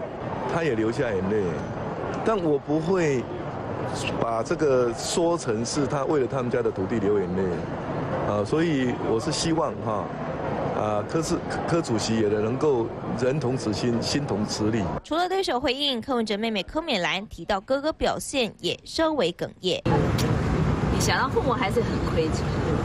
[0.52, 1.42] 他也流下眼泪，
[2.24, 3.22] 但我不会
[4.20, 7.42] 把这个说成是他为了他们家的土地流眼泪，
[8.28, 10.04] 啊，所以我是希望哈。
[10.74, 11.36] 啊，柯是
[11.68, 12.86] 柯主席也能够
[13.20, 14.82] 人同此心，心同此理。
[15.04, 19.80] 除了对手回应，柯文哲妹妹柯美兰提到哥哥表现也稍微哽咽。
[21.02, 22.44] 想到父母还是很亏欠，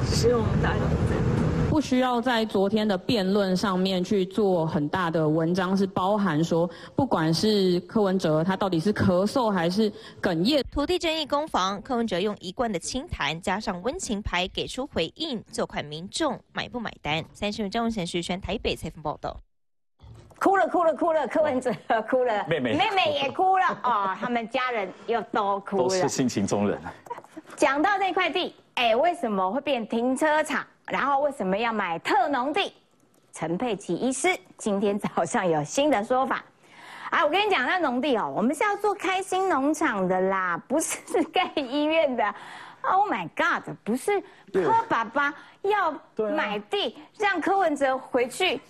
[0.10, 1.70] 只是我们大家都在。
[1.70, 10.64] 不需要在昨天的辩论上面去做很大的文章，是包含说，不管是柯文哲他到底是咳嗽还是哽咽。
[10.72, 17.24] 土地争议攻防，柯文哲用一贯的清谈加上温情牌给出回应，就看民众买不买单。
[17.34, 19.40] 三十五张文贤徐轩台北采访报道。
[20.40, 21.72] 哭了哭了哭了，柯文哲
[22.10, 26.80] 哭了，妹妹妹妹也哭了哦，他们家人又都哭了，都是性情中人。
[27.58, 30.63] 讲到这块地，哎，为什么会变停车场？
[30.86, 32.72] 然后为什么要买特农地？
[33.34, 36.43] 陈佩琪医师今天早上有新的说法。
[37.10, 41.00] 啊，我跟你讲，那农地哦，我们是要做开心农场的啦，不是
[41.34, 42.24] 盖医院的。
[42.84, 44.22] Oh my God，不是
[44.54, 48.62] 柯爸爸要买地，让柯文哲回去。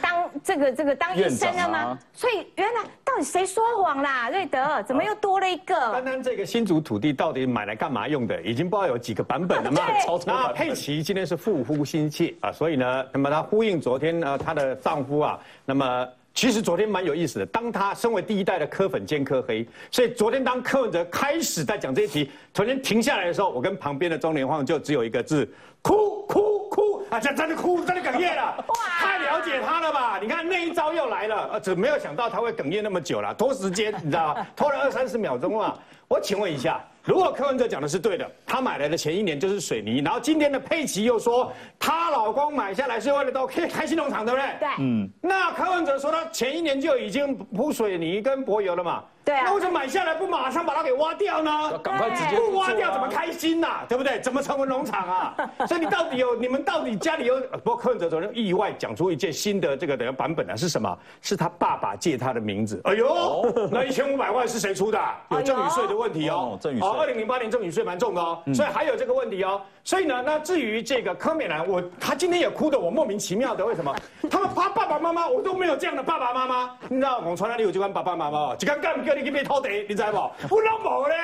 [0.00, 1.98] 当这个这个当医生了吗？
[2.12, 4.30] 所以原来到底谁说谎啦？
[4.30, 5.74] 瑞德怎么又多了一个？
[5.92, 8.40] 单单这个新竹土地到底买来干嘛用的？
[8.42, 9.82] 已经不知道有几个版本了嘛？
[10.26, 17.46] 那佩奇今天是复呼心切啊，所以呢，那么她呼应昨天呃她的丈夫啊，那么其实昨天蛮有意思的。
[17.46, 25.48] 当他身为第一代的科粉兼科黑，所以昨天当柯文哲开始在讲这些题，昨天停下来的时候，我跟旁边的中联晃就只有一个字：
[25.82, 27.02] 哭哭哭。
[27.10, 30.18] 啊，这真的哭，真的哽咽了，哇太了解他了吧？
[30.18, 34.46] 你看那一招又来了，呃，只没有想到他会哽咽那么久了，拖时间，你知道吗？
[34.56, 35.78] 拖了二三十秒钟啊！
[36.08, 44.46] 我请问一下，如果柯文哲讲的是对的，他买来的前一年就是水泥，然后今天的佩奇又说她老公买下来是为了到开 开心农场，对不对？
[44.60, 45.10] 对，嗯。
[45.20, 49.02] 那柯文哲说他前一年就已经铺水泥跟柏油了嘛？
[49.24, 51.78] 对啊，那为什么买下来不马上把它给挖掉呢？
[51.78, 53.84] 赶快直接不挖掉怎么开心呐？
[53.88, 54.20] 对不对？
[54.20, 55.36] 怎么成为农场啊？
[55.66, 57.40] 所以你到底有你们到底家里有？
[57.62, 60.98] 不过柯文哲昨天意外讲出一件新的这个等于版本啊，是什么？
[61.20, 62.80] 是他爸爸借他的名字。
[62.84, 64.98] 哎呦，那一千五百万是谁出的？
[65.30, 66.58] 有赠与税的问题哦。
[66.60, 66.88] 赠与税。
[66.88, 69.60] 哦，二零零八年赠与税蛮重的哦，所以还有这个问题哦。
[69.84, 73.94] 所以呢，那至于这个柯美兰，我他今天也哭的我莫名其妙的，为什么？
[74.30, 78.54] 他们他爸爸妈妈我都没有这样的爸爸妈妈，你知道我从哪里有这款爸爸妈妈？
[78.60, 80.32] 一刚刚叫你去买土地，你知无？
[80.50, 81.16] 我拢无咧，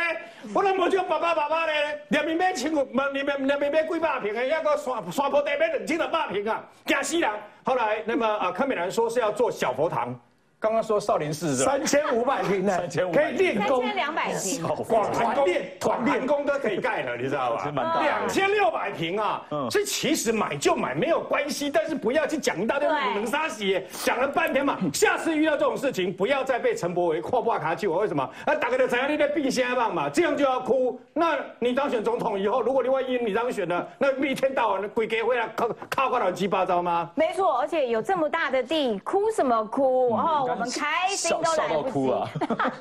[0.54, 7.30] 我拢无叫爸爸妈妈咧，连面买千五，连面连面买几百平的，一个山山坡地买两千六百平啊，惊死人！
[7.64, 10.14] 后来那么啊，柯美兰说是要做小佛堂。
[10.60, 17.70] 刚刚说少林寺是三千五百平呢，三千五可以练功，三千两百平，团练团练功都可以盖了，你知道吧？
[18.02, 19.40] 两千六百平啊，
[19.70, 24.76] 所以其实买就买没有关系，但是不要去讲一大堆冷沙洗，讲了半天嘛。
[24.92, 27.86] 下次遇到这种事情，不要再被陈柏维跨挂卡去。
[27.86, 28.28] 我为什什么？
[28.46, 31.00] 啊，打个的怎样你在避先棒嘛，这样就要哭。
[31.12, 37.08] 那你当选总统以后，如果你万一你当选了，那一天到晚的鬼给会来靠靠个乱七八糟吗？
[37.14, 40.14] 没错，而且有这么大的地，哭什么哭？
[40.16, 40.46] 哦。
[40.48, 42.12] 我们开心都来不及，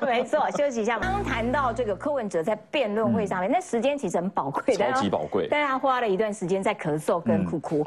[0.04, 0.98] 没错，休息一下。
[0.98, 5.48] 刚刚谈到这个柯文哲在辩论会上面，那时间其实很宝贵，超级宝贵。
[5.50, 7.86] 但他花了一段时间在咳嗽跟哭哭，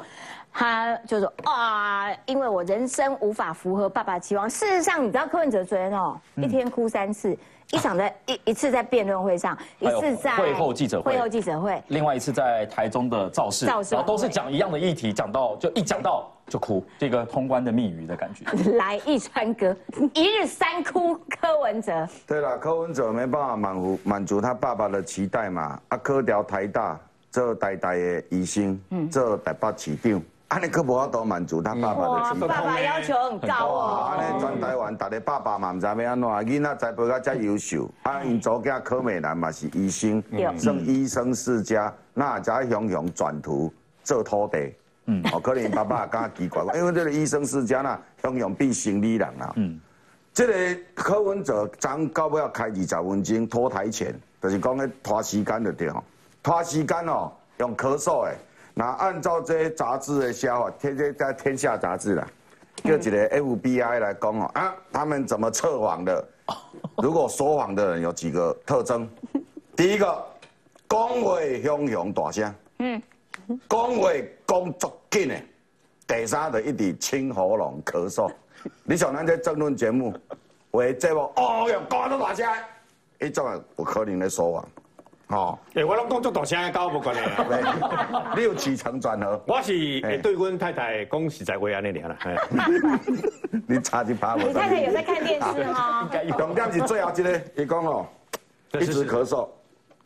[0.52, 4.50] 他就说啊，因为我人生无法符合爸爸期望。
[4.50, 7.38] 事实上，你知道柯文哲昨天哦，一天哭三次，
[7.72, 16.30] 一场在一一次在辩论会上，一次在会后记者会，会后记者会，另外一次在台中的造势，造势，都是讲一样的议题，讲到就一讲到。
[16.48, 18.44] 就哭，这个通关的密语的感觉。
[18.76, 19.74] 来一川哥，
[20.14, 22.06] 一日三哭，柯文哲。
[22.28, 25.80] 对了，柯文哲没办法满足满足他爸爸的期待嘛。
[25.88, 28.78] 啊，科调台大做代代的医生，
[29.10, 32.48] 做台北市长，安尼佫无法度满足他爸爸的期待。
[32.48, 34.12] 爸爸要求很高哦。
[34.12, 40.22] 安尼全台湾，大家爸爸嘛毋知要安怎，囡仔栽培到遮优秀，啊，因祖家柯美兰嘛是医生，
[40.58, 44.74] 生医生世家，那才雄雄转图做土地。
[45.06, 49.54] 嗯，哦，可能爸爸也感奇怪， 因为这个医生世家呐，用用比生理人啊。
[49.56, 49.80] 嗯，
[50.34, 56.04] 这个柯文哲昨到尾要开二十分钟拖台前，就是讲咧拖时间就对吼，
[56.44, 58.36] 拖时间哦，用咳嗽的。
[58.74, 62.28] 那按照这些杂志的写法，天天在天下杂志啦，
[62.84, 66.28] 叫几个 FBI 来讲哦，啊，他们怎么测谎的？
[66.98, 69.10] 如果说谎的人有几个特征？
[69.76, 70.06] 第一个，
[70.90, 72.54] 讲话汹涌大声。
[72.80, 73.02] 嗯。
[73.68, 74.10] 讲话
[74.48, 75.36] 讲足紧的，
[76.08, 78.32] 第三就一直清喉咙咳嗽。
[78.84, 80.14] 你像咱这争论节目，
[80.72, 82.48] 为节目哦哟讲都大声，
[83.20, 84.70] 一种啊有可能咧说谎，
[85.32, 85.58] 吼。
[85.74, 87.22] 诶，我拢讲足大声，跟我无关系。
[88.36, 89.41] 你有起承转合。
[89.48, 89.72] 我是
[90.22, 92.17] 对阮太太讲实在话安尼尔啦。
[93.67, 94.36] 你差一拍。
[94.38, 96.10] 你太太有在看电视哈？
[96.38, 98.06] 重点是最后一个，伊讲哦，
[98.80, 99.48] 一直咳嗽。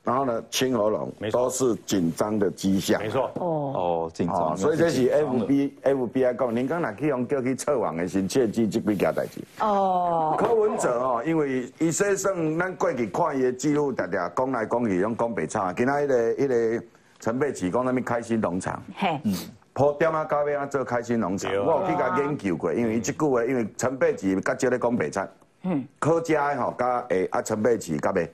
[0.06, 3.02] 然后呢，清喉咙都是紧张的迹象。
[3.02, 3.32] 没错。
[3.36, 4.56] 哦哦，紧张。
[4.56, 9.42] 所以这是 F B F B I 讲，您刚才去用叫去测网的时切记这几件代志。
[9.60, 10.36] 哦。
[10.38, 15.74] 柯文哲哦，因为伊说算咱过去看伊的记录，常常讲来讲去，用讲白差。
[15.74, 16.86] 今仔迄个迄个
[17.20, 18.82] 陈佩琪讲那边开心农场。
[18.96, 19.20] 嘿。
[19.24, 19.34] 嗯。
[19.74, 25.28] 铺点啊咖啡啊做开心农场，我有去甲研究过，因为伊即句话，因为陈佩琪较少咧讲白差，
[25.64, 28.26] 嗯，可食的吼，甲诶啊陈佩琪甲袂，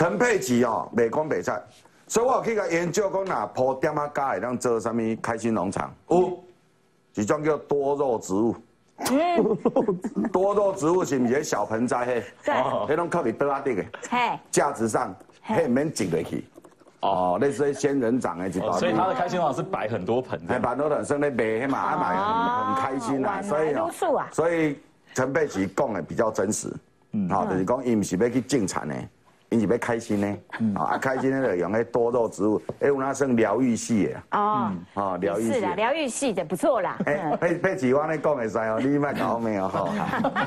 [0.00, 1.62] 陈佩琪哦袂讲白菜，
[2.06, 6.42] 所以我有去甲研究讲哪铺点啊咖会当做啥物开心农场，有，
[7.16, 8.56] 一种叫多肉植物，
[10.32, 12.24] 多肉植物是毋是小盆栽嘿？
[12.42, 15.68] 对，迄种靠伫桌仔底的，嘿，架子上，嘿。
[15.68, 16.46] 免挤落去。
[17.00, 23.76] 哦，类似仙人掌哎，所以他的开心网是摆很多盆，摆很多盆，生咧卖，嘛啊买很开心啊，所以
[24.32, 24.80] 所以
[25.14, 26.74] 陈佩琪讲的比较真实，
[27.12, 28.94] 嗯，好，就是讲伊毋是要去种田的，
[29.50, 30.36] 伊是要开心呢，
[30.76, 36.96] 啊，开心呢就用迄多肉植物，哎，有那算疗愈系的，哦，啊，疗愈系，是啦，疗愈系的不错啦。
[37.04, 39.88] 哎，佩佩奇，我咧讲会使哦，你卖搞没有哈。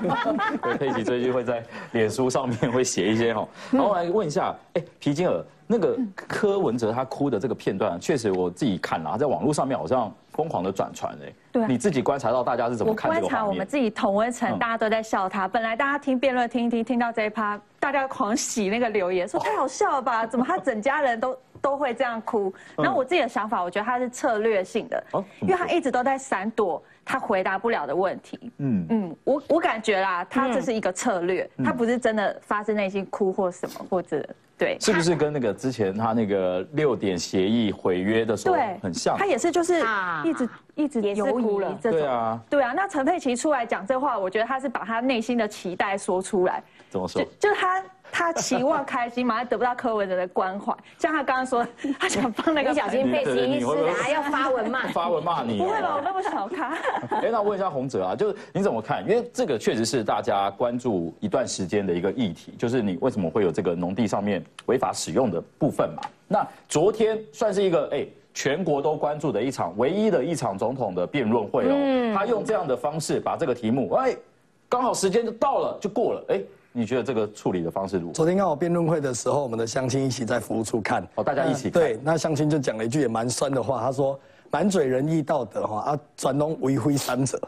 [0.80, 1.62] 佩琪最近会在
[1.92, 5.44] 脸书上面会写一些哈，然后来问一下，哎，皮金尔。
[5.66, 11.34] 那个柯文哲他哭的这个片段，确实我自己看了，在网络上面好像疯狂的转传哎。
[11.54, 11.66] 对。
[11.68, 15.48] 你自己观察到大家是怎么看这个我观察我们自己同温层，大家都在笑他。
[15.48, 20.26] 本来大家听辩论听一听，听到这一趴，大家狂洗那个留言，说太好笑了吧？
[20.26, 22.54] 怎么他整家人都都会这样哭？
[22.78, 25.04] 然后我自己的想法，我觉得他是策略性的，
[25.42, 28.52] 因为他一直都在闪躲他回答不了的问题。
[28.58, 34.26] 嗯嗯，我我感觉啦，他这是一个策略，他不是真的发自内心哭或什么或者。
[34.56, 39.18] 对，是不是跟那个之前他那个六点协议毁约的时候很像？
[39.18, 39.84] 他也是，就是
[40.24, 41.78] 一直一直犹疑了。
[41.82, 42.72] 对啊，对啊。
[42.72, 46.64] 那陈佩琪出来讲这话，我觉得他是把他内心的期待说出来。
[46.90, 47.22] 怎么说？
[47.40, 47.84] 就是他。
[48.14, 50.72] 他期望开心嘛，他得不到柯文哲的关怀。
[51.00, 51.68] 像他刚刚说，
[52.00, 55.58] 他想放那个小心被歧视的，还要发文骂，发文骂你。
[55.58, 56.78] 不会吧，我那么小咖。
[57.20, 59.02] 哎，那问一下洪哲啊，就是你怎么看？
[59.10, 66.04] 因为这个确实是大家关注一段时间的一个议题，就是你为什么会有这个农地上面违法使用的部分嘛？
[66.28, 72.14] 那昨天算是一个哎，全国都关注的一场唯一的一场总统的辩论会哦。
[72.16, 74.16] 他用这样的方式把这个题目，哎，
[74.70, 76.42] 刚好时间就到了，就过了，哎。
[76.76, 78.14] 你觉得这个处理的方式如何？
[78.14, 87.40] 昨天刚好辩论会的时候，我们的乡亲一起在服务处看，哦，大家一起对，那乡亲就讲了一句也蛮酸的话，他说满嘴仁义道德哈啊，转农为灰三者，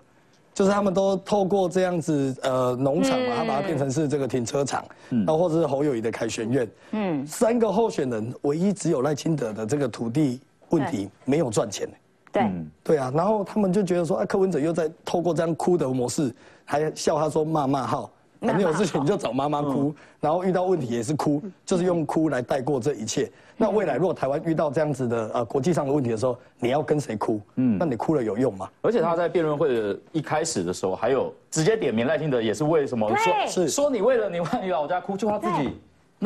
[0.54, 11.90] 就是他们都透过这样子呃农场嘛，他把它变成是这个停车场，嗯，然后或者是侯友谊的凯旋院，嗯，三个候选人唯一只有赖清德的这个土地问题没有赚钱，
[12.32, 12.52] 对，
[12.84, 16.32] 对啊，然后他们就觉得说，啊，柯文哲又在透过这样哭的模式，
[16.64, 18.12] 还笑他说骂骂号。
[18.54, 23.32] 没有事情就找妈妈哭，然后遇到问题也是哭，就是用哭来带过这一切。
[23.58, 27.40] 那未来如果台湾遇到这样子的呃国际上的问题的时候，你要跟谁哭？
[27.56, 28.70] 嗯，那你哭了有用吗？
[28.82, 35.72] 而且他在辩论会的一开始的时候，还有直接点名赖清德，也是为什么说是说你为了你你老家哭，就他自己。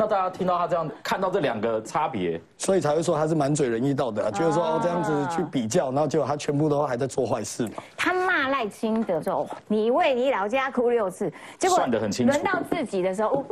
[0.00, 7.82] 那大家听到他这样，看到这两个差别，所以才会说他是满嘴仁义道德，就是说哦这样子去比较，然后结果他全部都还在做坏事嘛。
[7.98, 12.32] 他骂赖清德说：“你为你老家哭六次。”结果算得很清楚。
[12.32, 13.44] 轮到自己的时候，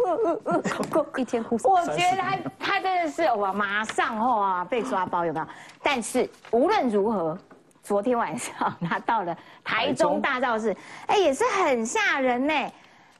[1.18, 1.58] 一天 哭。
[1.64, 5.46] 我觉得他他真的是哇，马上哇被抓包有没有？
[5.82, 7.36] 但是无论如何，
[7.82, 10.74] 昨天晚上拿到了台中大造势，
[11.08, 12.54] 哎也是很吓人呢。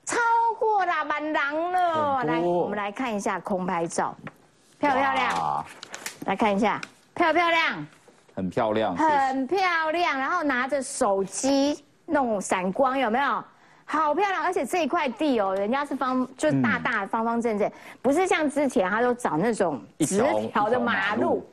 [0.08, 0.16] 超
[0.58, 4.16] 过了满狼了，来，我们来看一下空拍照，
[4.78, 5.64] 漂不漂亮？
[6.24, 6.80] 来看一下，
[7.14, 7.86] 漂不漂亮？
[8.34, 10.18] 很漂亮，很漂亮。
[10.18, 13.44] 然后拿着手机弄闪光，有没有？
[13.84, 14.42] 好漂亮！
[14.44, 21.46] 而且这一块地哦，人家是方，就大大方方正正，不是像之前他都找那种直条的马路。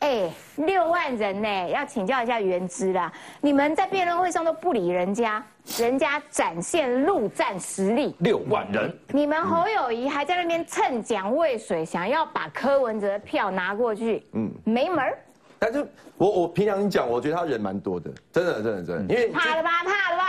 [0.00, 3.12] 哎，六万人呢，要请教一下原之啦。
[3.40, 5.44] 你们在辩论会上都不理人家，
[5.76, 8.14] 人家展现陆战实力。
[8.20, 15.18] 六万人，你们侯友谊还在那边蹭蒋渭水，想要把柯文哲的票拿过去，嗯，没门儿。
[15.58, 15.84] 但是
[16.16, 20.24] 我我平常讲，我觉得他人蛮多的，真的真的真的，因为怕了吧，怕了吧。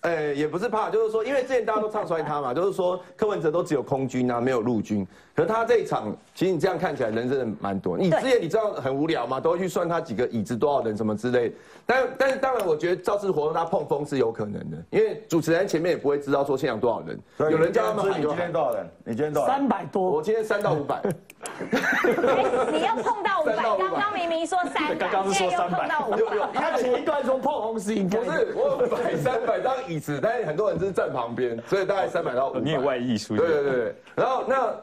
[0.00, 5.06] 哎，也不是怕，就是说，因为之前大家都唱衰他嘛，就是说柯文哲都只有空军啊，没有陆军。
[5.40, 7.96] 可他这一场，其实你这样看起来人真的蛮多。
[7.96, 9.40] 你之前你知道很无聊吗？
[9.40, 11.50] 都会去算他几个椅子多少人什么之类。
[11.86, 17.18] 但但是当然，我觉得造势活动他碰风是有可能的，因为主持人前面也不会知道说现场多少人。
[17.38, 18.20] 有人叫他们喊。
[18.20, 18.90] 你今天多少人？
[19.02, 19.48] 你今天多少？
[19.48, 20.10] 三百多。
[20.10, 21.00] 我今天三到五百。
[22.70, 23.56] 你要碰到五百？
[23.78, 26.52] 刚刚明明说三百，现在又碰到五百。
[26.52, 28.18] 他前一段说碰红是应该。
[28.18, 32.60] 不是，我摆三百张椅子，但是很多人是站旁边，所以大概三百到五百。
[32.60, 33.34] 你也外艺术。
[33.38, 33.94] 对对对。
[34.14, 34.74] 然后那。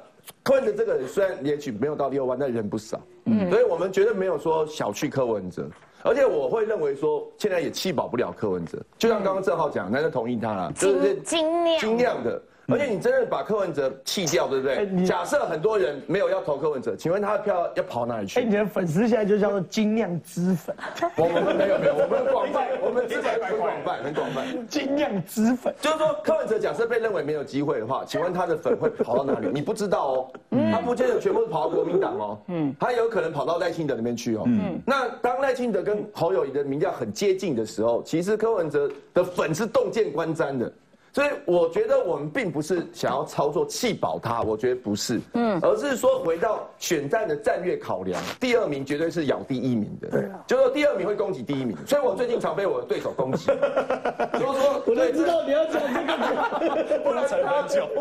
[0.43, 5.67] 柯文哲这个人虽然也许没有到六万，但人不少，嗯，所以我们绝对没有说小觑柯文哲，
[6.03, 11.79] 而且我会认为说现在也气保不了柯文哲，就像刚刚郑浩讲，那就同意他了，就是精酿。
[11.79, 15.05] 精酿的，而且你真的把柯文哲弃掉，对不对？
[15.05, 18.41] 假设很多人没有要投柯文哲，请问他的票要跑哪里去？
[18.41, 20.75] 哎，你的粉丝现在就叫做精酿脂粉。
[21.15, 24.67] 我们没有没有，我们广泛，我们资粉很广泛，很广泛。
[24.67, 29.47] 精酿脂粉，就是说柯文哲假设被认为没有机会的话，请问他的粉会跑到哪里？
[29.53, 30.27] 你不知道哦，
[30.69, 34.77] 他不见得全部是跑到国民党哦，嗯，他有可能跑到赖清德那边去哦，嗯。
[34.85, 40.69] 那当赖清德跟侯友谊的民调很接近的时候，其实柯文哲的粉是洞见观瞻的。
[41.17, 57.35] 所以我觉得我们并不是想要操作气保他，我觉得不是，嗯，而是说回到选战的战略考量，第二名绝对是咬第一名的，对啊，就说第二名会攻击第一名，所以我最近常被我的对手攻击，所以说我就知道你要讲这个，不然他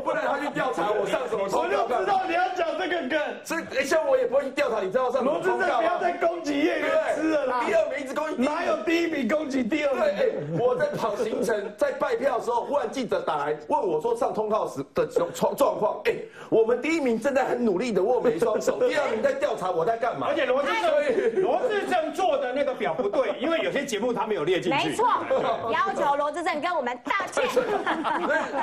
[0.02, 5.32] 不然他去调查我上什么，我就知道你要讲这个梗，所以像我也不会去调查，你知道上什么？
[5.32, 10.04] 罗志正不要再攻击叶元之了啦，第二名一直攻击，哪有第一名攻击第二名？
[10.18, 13.05] 对，我在跑行程，在拜票的时候，忽然记。
[13.07, 16.14] 的打来问我说上通告时的状状况，哎，
[16.50, 20.26] 我们第一名正在很努力的握每一双手，第二名在调查我在干嘛。
[20.28, 24.88] 而且罗志正 罗志正做的那个表不对，因为有些节目他没有列进去。
[24.88, 25.07] 没错，
[25.72, 27.44] 要求罗志正跟我们道歉。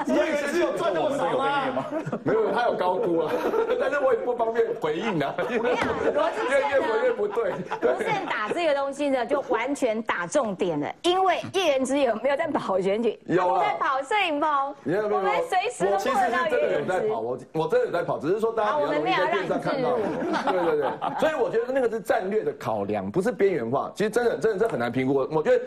[0.05, 1.85] 你以为是有赚那么少吗？
[2.23, 3.31] 没有，他有高估啊，
[3.79, 5.33] 但是我也不方便回应啊。
[5.37, 7.51] 我跟你讲，罗志正越回越不对。
[7.81, 13.19] 罗志正打这个东西呢，就完全打重点了，因为叶元之有没有在跑选举？
[13.25, 15.09] 有在跑摄影。
[15.09, 19.97] 我们随时都碰到真的有在跑，我我真的有在跑，只是说大家比较容易在电视上看到。
[20.51, 23.91] 对对对，所以我觉得那个是战略的考量，不是边缘化。
[23.95, 25.13] 其实真的真的是很难评估。
[25.31, 25.63] 我觉得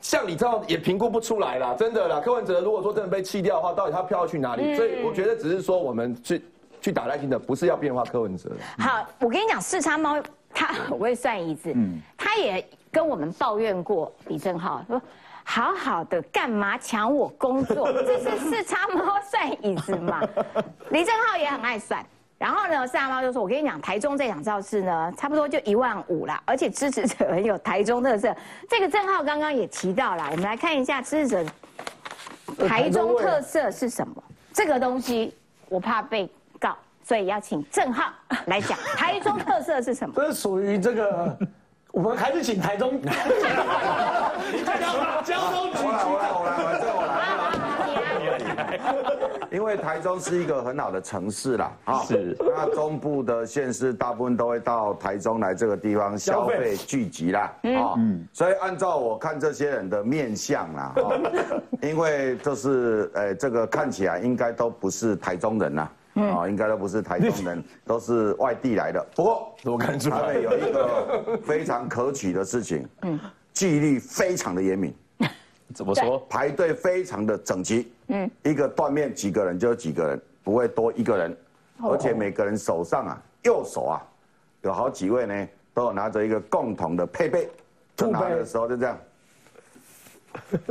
[0.00, 2.20] 像你这样也评估不出来啦，真的啦。
[2.20, 4.76] 柯文哲如果说真的被弃掉的话，到底他票要去哪里？
[4.76, 6.44] 所以我觉得只是说我们去
[6.80, 8.50] 去打赖清德，不是要变化柯文哲。
[8.78, 11.74] 好，我跟你讲，四叉猫他 很会算椅子，
[12.16, 15.00] 他也跟我们抱怨过李正浩说。
[15.48, 17.90] 好好的，干嘛抢我工作？
[18.02, 20.20] 这是四叉猫算椅子嘛？
[20.90, 22.04] 李正浩也很爱算。
[22.36, 28.34] 然后呢，四叉猫就说：“我跟你讲，台中这场造势呢，差不多就一万五啦，而且支持者很有台中特色。
[28.68, 31.50] 这个正浩刚刚也提到了，我们来看一下支持者
[32.68, 34.22] 台中特色是什么？
[34.52, 35.32] 这个东西
[35.68, 36.28] 我怕被
[36.58, 38.12] 告，所以要请正浩
[38.46, 40.12] 来讲台中特色是什么？
[40.16, 41.38] 这是属于这个。”
[41.96, 43.08] 我们还是请台中，交
[45.50, 47.00] 通局局长，我来，我来，这我
[48.68, 60.92] 来，因为台中是一个很好的城市啦，啊，是，那中部的县市大部分都会到台中来这个地方消费聚集啦，啊，嗯，所以按照我看这些人的面相啦，
[61.80, 65.88] 因为就是呃，这个看起来应该都不是台中人呐。
[66.22, 69.04] 啊，应该都不是台中人， 都是外地来的。
[69.14, 73.18] 不过，我看出来，他们 有一个非常可取的事情，嗯，
[73.52, 74.94] 纪律非常的严明。
[75.74, 76.18] 怎么说？
[76.28, 77.92] 排队非常的整齐。
[78.08, 81.36] 嗯，一个断面几个人就有几个人，不会多一个人。
[81.82, 84.02] 而且每个人手上啊，右手啊，
[84.62, 87.50] 有好几位呢，都有拿着一个共同的配备。
[87.96, 88.98] 就拿的时候就这样。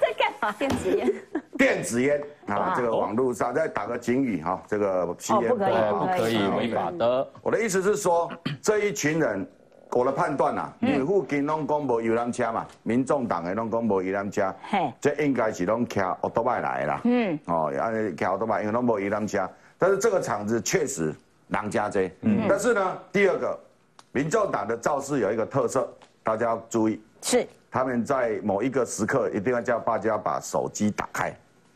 [0.00, 0.52] 在干嘛？
[0.58, 1.12] 电子烟。
[1.58, 7.28] 电子烟啊，这个网络上再打个警语哈，这个吸烟不可以不可以违法的。
[7.40, 9.46] 我的意思是说， 这一群人，
[9.90, 14.52] 我的判断呐，因为附近拢公布游览车嘛，民众党的拢公布游览车，
[15.00, 17.00] 这应该是拢骑奥多麦来啦。
[17.04, 19.48] 嗯，哦，安骑奥多麦，因为拢无游览车，
[19.78, 21.14] 但是这个场子确实
[21.48, 22.02] 人家多。
[22.22, 23.60] 嗯，但是呢，第二个，
[24.10, 25.88] 民众党的造势有一个特色，
[26.24, 27.00] 大家要注意。
[27.20, 27.46] 是。
[27.72, 31.34] 他们在某一个时刻一定要叫大家把手机打开。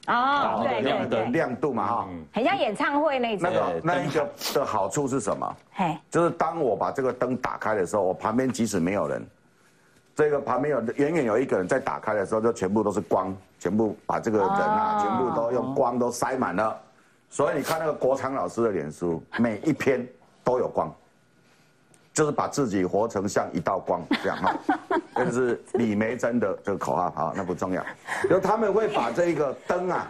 [0.09, 3.51] 哦，对对对，亮度嘛哈，很像演唱会那种。
[3.51, 5.57] 那个那一个的好处是什么？
[5.72, 9.26] 嘿，就是当我把这个灯打开的时候，我旁边即使没有人，
[10.14, 16.78] 这个旁边有远远有一个人在打开的时候，就全部都是光，全部把这个人啊，全部都用光都塞满了。
[17.28, 20.07] 所以你看那个国昌老师的脸书，每一篇
[20.44, 20.94] 都有光。
[22.17, 24.55] 就是把自己活成像一道光这样哈，
[25.17, 27.85] 这是李梅珍的这个口号好，那不重要。
[28.31, 30.09] 就他们会把这一个灯啊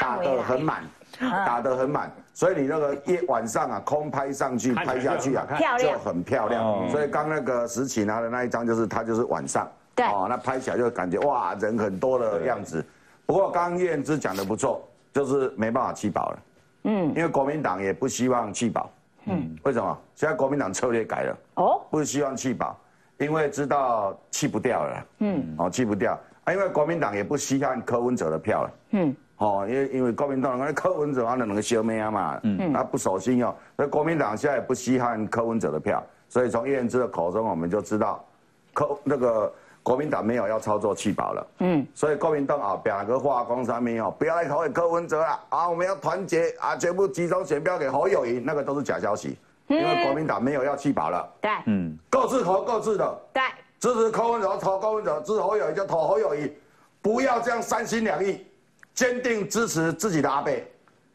[0.00, 0.84] 打得很满，
[1.18, 5.44] 打得很满，所以你那个夜晚上啊空拍上去拍下去啊
[5.76, 6.88] 就很漂亮。
[6.92, 12.86] 所以刚那个石启拿的那一张就是他就是晚上，对，哦，那拍起来就感觉哇人很多的样子。
[13.26, 14.80] 不过刚刚燕之讲的不错，
[15.12, 16.38] 就是没办法弃保了，
[16.84, 18.88] 嗯，因为国民党也不希望弃保。
[19.26, 19.98] 嗯，为什么？
[20.14, 22.78] 现在国民党策略改了哦，不希望弃保，
[23.18, 25.06] 因为知道弃不掉了。
[25.18, 28.70] 嗯，哦，弃不掉啊，因为国民党也不稀罕柯文哲的票了。
[28.90, 38.24] 嗯，哦，因为因为国民党那柯文哲他能个消灭啊嘛，嗯，他不守信用，所以国民党现在也不稀罕柯文哲的票，所以从叶元之的口中我们就知道，
[38.72, 39.52] 柯那个。
[39.88, 53.42] 国民党没有要操作弃保了，嗯，所以国民党啊，表个话讲啥没有，不要来投给柯文哲了啊，我们要团结啊，全部集中选票给侯友谊，那个都是假消息，因为国民党没有要弃保了，对，嗯，各自投各自的，对，
[53.80, 56.52] 支持柯文哲投柯文哲，支持侯友谊就投侯友谊，
[57.00, 58.46] 不要这样三心两意，
[58.92, 60.70] 坚定支持自己的阿贝，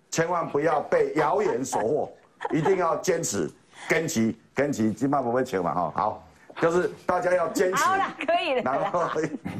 [0.10, 2.10] 千万不要被谣言所惑，
[2.52, 3.48] 一定要坚持，
[3.88, 6.24] 跟齐跟齐，起码不会求嘛哈，好。
[6.62, 9.04] 就是大家要坚持，好了，可以了，然后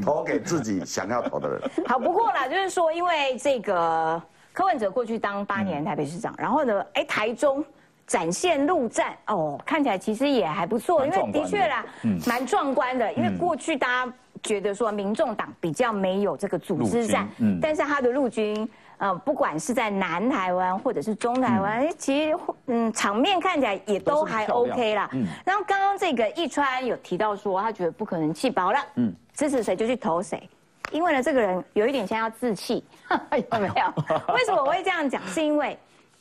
[0.04, 1.62] 投给自己想要投的人。
[1.88, 4.22] 好，不过啦，就是说，因为这个
[4.52, 7.64] 柯文哲过去当八年台北市长，然后呢，哎，台中
[8.06, 11.86] 展现陆战，哦，看起来其实也还不错，因为的确啦，
[12.28, 13.12] 蛮壮观的。
[13.14, 17.28] 因为过去大家觉得说，民众党比较没有这个组织战，
[17.62, 18.70] 但是他的陆军。
[18.98, 22.38] 呃，不管是在南台湾或者是中台湾，其实
[22.68, 25.10] 嗯，场面看起来也都还 OK 啦。
[25.14, 25.26] 嗯。
[25.46, 28.80] 然后刚刚这个一川有提到说，他觉得不可能弃保了。
[28.96, 29.14] 嗯。
[29.34, 30.48] 支持谁就去投谁，
[30.92, 32.84] 因为呢，这个人有一点像要自弃，
[33.52, 34.04] 有没有？
[34.36, 35.20] 为什么我会这样讲？
[35.28, 35.76] 是因为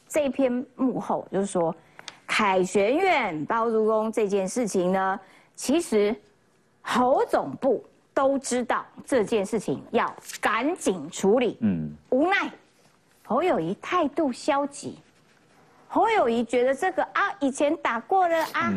[0.08, 1.74] 这一篇幕后就是说，
[2.26, 5.20] 凯旋院包租公这件事情呢，
[5.54, 6.16] 其实
[6.80, 10.10] 侯总部都知道这件事情要
[10.40, 11.58] 赶紧处理。
[11.60, 11.94] 嗯。
[12.08, 12.50] 无奈。
[13.24, 14.98] 侯友谊态度消极，
[15.88, 18.72] 侯友谊觉得这个啊，以前打过了啊，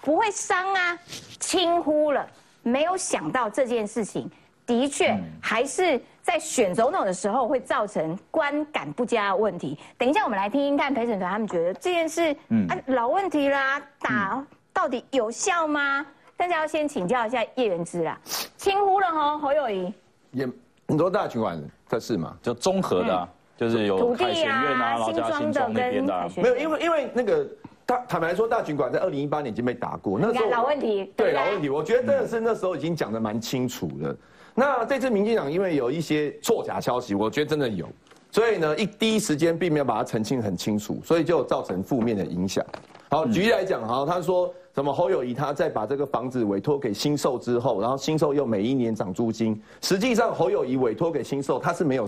[0.00, 0.98] 不会伤啊，
[1.38, 2.26] 轻忽了，
[2.62, 4.30] 没有想到这件事情。
[4.64, 9.78] 的确还是在选总统的时候会造成观感不佳的问题。
[9.96, 12.36] 等一下，我们来听听看陪审团他们觉得这件事
[12.68, 16.04] 啊老问题啦，打到底有效吗？
[16.36, 18.20] 但是要先请教一下叶元之啦，
[18.58, 19.92] 轻忽了哦，侯友谊。
[20.32, 20.46] 也
[20.86, 23.28] 很多大局管的事嘛，就综合的。
[23.58, 27.44] 就是有凯旋院啊，老家新庄那边的，没有，因为因为那个，
[27.84, 34.16] 他坦白说，大群馆在二零一八年已经被打过，那时候老问题，对老问题，我觉得真的是那时候已经讲的蛮清楚了。
[34.54, 37.84] 那这次民进党因为有一些错假消息，我觉得真的有，
[38.30, 42.64] 所以呢，一第一时间并没有把它澄清很清楚，所以就造成负面的影响。
[43.10, 52.06] 好，举例来讲，哈，他说什么侯友谊他在把这个房子委托给新售之后，然后新售又每一年涨租金，实际上侯友谊委托给新售，他是没有。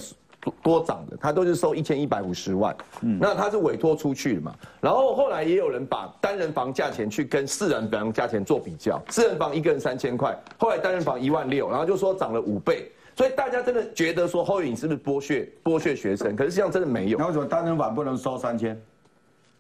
[0.62, 16.34] 多涨的，他都是收一千一百五十万，嗯，那他是委托出去的嘛，然后后来也有人把单人房价钱去跟四人房价钱做比较，四人房一个人三千块，后来单人房一万六，然后就说涨了五倍，所以大家真的觉得说后影是不是剥削剥削学生？
[16.34, 17.18] 可是实际上真的没有。
[17.18, 18.80] 那为什么单人房不能收三千？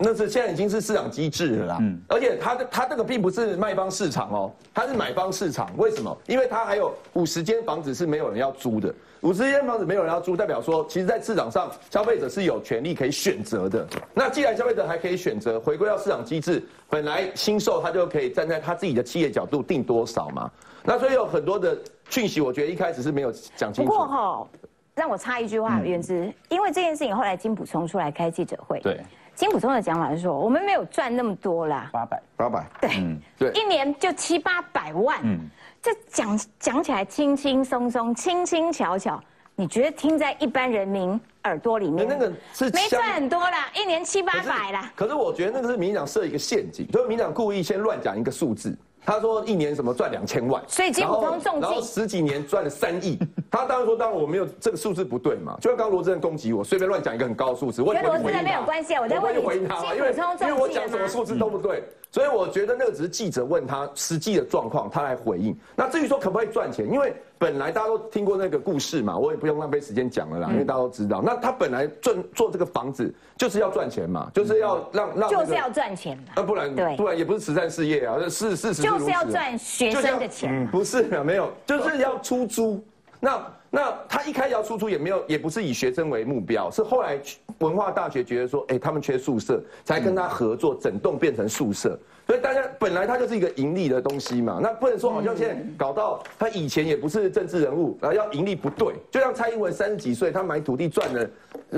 [0.02, 6.16] 那是现在已经是市场机制了啦，嗯，而且他的他这个并不是卖方市场哦，他是买方市场，为什么？
[6.26, 8.94] 因为他还有五十间房子是没有人要租的。
[9.22, 13.86] 五十间房子没有人要租，代表说，其实，在市场上，消费者是有权利可以选择的。
[14.14, 20.50] 那既然消费者还可以选择，回归到市场机制，本来新售他就可以站在他自己的企业角度定多少嘛。
[20.82, 23.90] 那所以有很多的讯息，我觉得一开始是没有讲清楚。
[23.90, 24.46] 不过哈，
[24.94, 28.98] 让我插一句话，原之，因为这件事情后来金普充出来开记者会，对，
[29.34, 32.90] 金普聪的讲法是说，我们没有赚那么多啦，八百，八百，对，
[33.38, 35.40] 对，一年就七八百万，嗯。
[35.82, 39.18] 这讲讲起来轻轻松松、轻轻巧巧，
[39.56, 44.92] 你觉得听在一般人民耳朵里面，那个是没赚很多啦，一年七八百啦。
[44.94, 48.76] 可是我觉得那个是民长设一个陷阱，就是民长故意先乱讲一个数字。
[49.02, 53.18] 他说一年什么赚两千万，所以金普通中然后十几年赚了三亿。
[53.50, 55.56] 他当然说，当然我没有这个数字不对嘛。
[55.58, 61.82] 就像刚刚罗志仁攻击我，随便乱讲一个很高的数字，我跟罗志仁没有关系啊，我在问你，回应他嘛，因为因为我讲什么数字都不对。
[62.12, 65.56] 所以我觉得那个只是记者问他实际的状况，他来回应。
[65.76, 71.22] 那至于说可不可以赚钱，因为本来大家都听过那个故事嘛，我也不用浪费时间讲了啦，因为大家都知道。
[71.24, 82.84] 那他本来做做这个房子就是要赚钱嘛，就是要让让就是要赚钱的，那不然对，不然也不是慈善事业啊，是事实就是要赚学生的钱，不是没有，就是要出租。
[83.20, 83.40] 那
[83.70, 87.18] 那他一开始要出也没有，也不是以学生为目标，是后来
[87.58, 91.98] 文化大学觉得说，哎，他们缺宿舍，才跟他合作，整栋变成宿舍。
[92.30, 101.28] 所以大家本来它就是一个盈利的东西嘛，那不能说好像现在搞到他以前也不是政治人物，然后要盈利不对，就像蔡英文三十几岁，他买土地赚了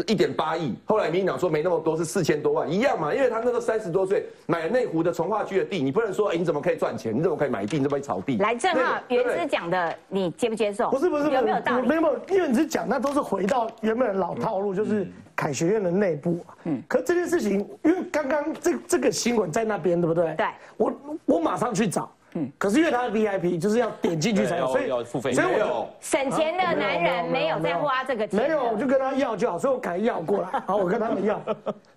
[0.06, 8.36] 一点八亿，后来民进党说没那么多，是四千多万一样嘛，因为他那个三十多岁买内湖的从化区的地，你不能说哎你怎么可以赚钱，你怎么可以买地，你怎么可以炒地？
[8.36, 10.90] 来，正好原之讲的，你接不接受？
[10.90, 11.88] 不是不是，有没有道理？
[11.88, 15.10] 没有没有，因为你是讲那都是回到原本的老套路，就是
[15.42, 16.38] 凯学院的内部。
[16.46, 16.54] 啊。
[16.64, 20.34] 嗯，可这件事情，因为刚刚这这个新闻在那边，对不对？
[20.36, 20.92] 对，我。
[21.24, 25.88] 我马上去找，嗯，可是因为他的 VIP 就是要点进去才有，所以要付费，所以我有。
[26.00, 31.40] 省钱的男人没有在花这个钱，没有，我就跟他要就好，所以我赶紧要过来， 好，我跟他们要。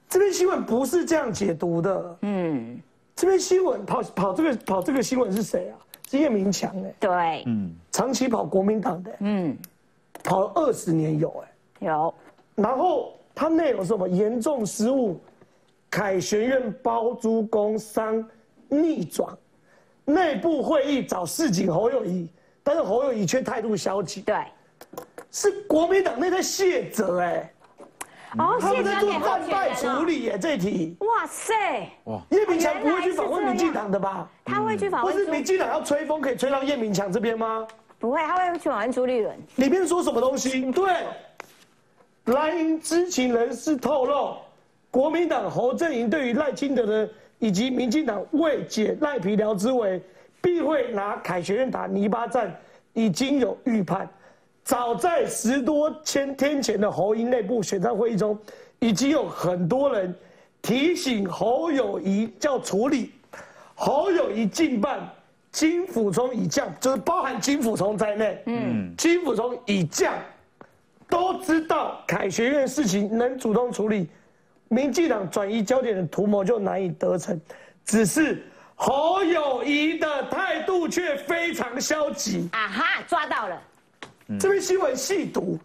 [0.08, 2.80] 这篇新闻不是这样解读的，嗯，
[3.16, 5.74] 这篇新闻跑跑这个跑这个新闻是谁啊？
[6.10, 9.58] 是叶明强哎，对，嗯，长期跑国民党的，嗯，
[10.24, 12.14] 跑了二十年有哎，有，
[12.54, 15.20] 然后他内容是什么严重失误，
[15.92, 18.26] 凯旋院包租公商
[18.70, 19.38] 逆转，
[20.06, 22.30] 内部会议找市井侯友谊，
[22.64, 24.36] 但是侯友谊却态度消极，对，
[25.30, 27.52] 是国民党内在卸责哎。
[28.38, 30.98] 哦，他们在做战败处理耶，这题。
[31.00, 31.90] 哇塞！
[32.04, 34.30] 哇，叶明强不会去访问民进党的吧？
[34.44, 35.14] 他会去访问。
[35.14, 37.66] 不是民进党要吹风，可以吹到叶明强这边吗？
[37.98, 39.38] 不会，他会去访问朱立伦。
[39.56, 40.70] 里面说什么东西？
[40.74, 40.94] 对，
[42.26, 44.38] 蓝营知情人士透露，
[44.90, 50.02] 国民党侯阵营对于赖清德的以及民进党未解赖皮聊之围，
[50.42, 52.52] 必会拿凯旋院打泥巴战，
[52.94, 54.10] 已经有预判。
[54.64, 58.36] 早在十多千天前的侯营内部选战会议中，
[58.80, 60.14] 已经有很多人
[60.64, 63.12] 提醒侯友谊叫处理。
[63.76, 65.08] 侯友谊进办
[65.52, 68.42] 金辅聪已降，就是包含金辅聪在内。
[68.48, 70.16] 嗯，金辅聪已降，
[71.08, 74.10] 都知道凯学院事情能主动处理，
[74.68, 77.40] 民进党转移焦点的图谋就难以得逞。
[77.86, 78.44] 只是
[78.76, 82.50] 侯友谊的态度却非常消极。
[82.52, 83.62] 啊哈，抓到了。
[84.40, 85.60] 这篇新闻细读，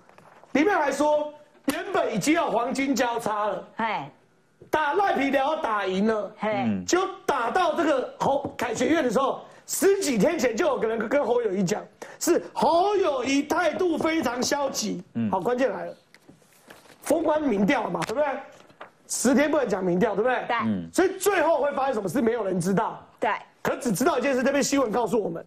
[0.53, 1.33] 里面还说，
[1.67, 4.11] 原本已经要黄金交叉了，哎，
[4.69, 11.81] 打赖皮寮打赢了，嘿，就打到这个侯凯学院的时候，十几天前就有个人跟侯友谊讲，
[12.19, 15.95] 是侯友谊态度非常消极，嗯，好，关键来了，
[17.03, 18.27] 封关民调嘛，对不对？
[19.07, 20.45] 十天不能讲民调，对不对？
[20.49, 23.31] 对，所以最后会发生什么事，没有人知道，对，
[23.63, 25.47] 可只知道一件事，这篇新闻告诉我们，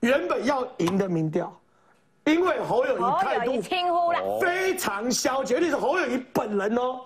[0.00, 1.50] 原本要赢的民调。
[2.26, 7.00] 因为侯友谊态度轻忽了，非常消极，而且是侯友谊本人哦，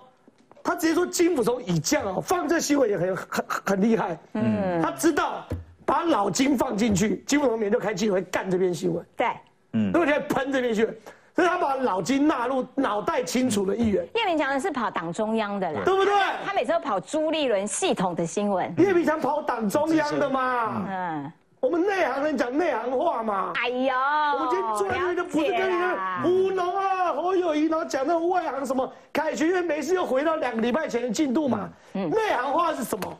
[0.63, 5.45] 他直接说金辅从已降哦，放这新闻也很很很厉害，嗯，他知道
[5.91, 9.27] 把老金放进去，金辅从明天就开记者会干这篇新闻，对，
[9.73, 10.97] 嗯，而且喷这篇新闻，
[11.35, 14.07] 所以他把老金纳入脑袋清楚的议员。
[14.15, 16.13] 叶明强是跑党中央的啦，对不对？
[16.45, 18.73] 他每次都跑朱立伦系统的新闻。
[18.77, 21.31] 叶明强跑党中央的嘛，嗯。
[21.59, 23.51] 我们内行人讲内行话嘛。
[23.55, 31.69] 哎呦，我们今天坐在这里的不是跟你们糊弄啊，侯友谊然后讲那个外行什么，凯旋院没事又回到两个礼拜前的进度嘛。
[31.95, 33.17] 嗯内行话是什么？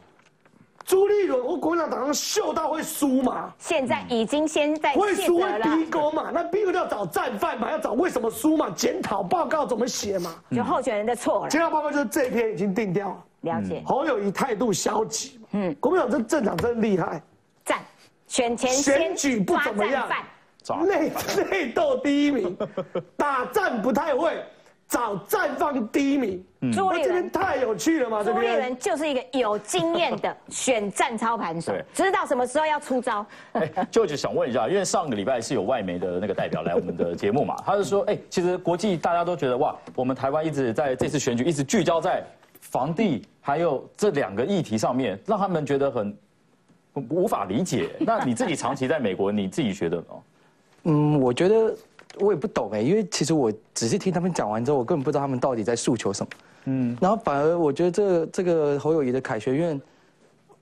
[0.92, 3.50] 朱立伦或国民党党上秀到会输嘛？
[3.58, 6.32] 现在已经先在会输会逼宫嘛？
[6.34, 7.72] 那必须要找战犯嘛？
[7.72, 8.70] 要找为什么输嘛？
[8.76, 10.36] 检讨报告怎么写嘛？
[10.52, 11.50] 就候选人的错了。
[11.50, 13.24] 检讨报告就是这一篇已经定掉了。
[13.40, 13.82] 了解。
[13.86, 15.40] 侯友谊态度消极？
[15.54, 17.24] 嗯，国民党这镇长真厉害。
[17.64, 17.80] 赞。
[18.28, 20.10] 选前选举不怎么样，
[20.86, 21.10] 内
[21.50, 22.58] 内斗第一名，
[23.16, 24.44] 打战不太会，
[24.92, 26.46] 找绽放第一名。
[26.74, 28.22] 朱立伦太有趣了嘛？
[28.22, 33.26] 朱立伦就是一个有经验的选战操盘手，知道什么时候要出招。
[33.54, 42.22] 哎，就就想问一下，因为上个礼拜是有外媒的那个代表来我们的节目嘛，他是说，哎，其实国际大家都觉得哇，我们台湾一直在这次选举一直聚焦在
[42.60, 46.14] 房地还有这两个议题上面，让他们觉得很。
[47.10, 50.06] 无法理解，那你自己长期在美国，你自己觉得呢？
[50.84, 51.74] 嗯，我觉得
[52.20, 56.30] 我也不懂哎，因为其实我只是听他们讲完之后，我根本不知道他们到底在诉求什么。
[56.66, 59.82] 嗯，然后反而我觉得这个这个侯友谊的凯学院，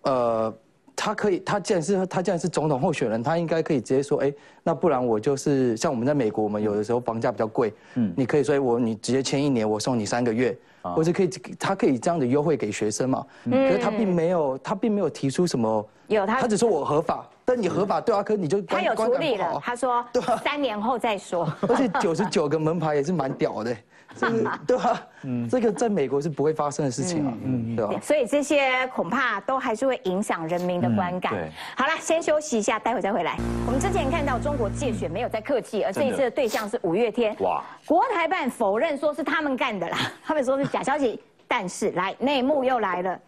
[0.03, 0.53] 呃，
[0.95, 4.33] 他可以，他既然是他既然是总统候选人，他应该可以直接说，哎，
[4.63, 11.29] 那不然我就是像我们在美国，我们有的时候房价比较贵，嗯，你可以说我你直接签一年，我送你三个月，或者可以
[11.59, 13.25] 他可以这样的优惠给学生嘛？
[13.45, 15.85] 嗯，可是他并没有他并没有提出什么。
[16.09, 21.47] 有他，他只说我合法，但你合法对啊，可你就他有处理了，他说 对三年后再说。
[21.69, 23.75] 而且九十九个门牌也是蛮屌的，
[24.65, 25.01] 对吧？
[25.23, 27.93] 嗯，这个在美国是不会发生的事情啊，嗯，对吧？
[28.01, 31.33] 所以这些恐怕都还是会影响人民的观感。
[31.77, 33.37] 好了，先休息一下，待会再回来。
[33.67, 37.35] 我们之前看到中国借选没有在客气，而这一次的对象是五月天。
[37.41, 37.63] 哇！
[37.85, 41.19] 国台办否认说是他们干的啦，他们说是假消息。
[41.51, 43.19] 但是来内幕又来了。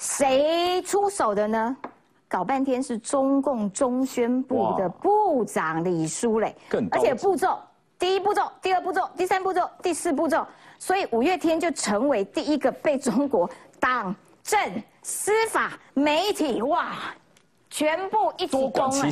[0.00, 1.76] 谁出手的呢？
[2.26, 6.56] 搞半天是中共中宣部的部长李书磊，
[6.90, 7.58] 而且步骤
[7.98, 10.46] 第一步骤、第二步骤、第三步骤、第四步骤，
[10.78, 14.58] 所以五月天就成为第一个被中国党政
[15.02, 16.92] 司法媒体哇
[17.68, 19.10] 全部一起攻了，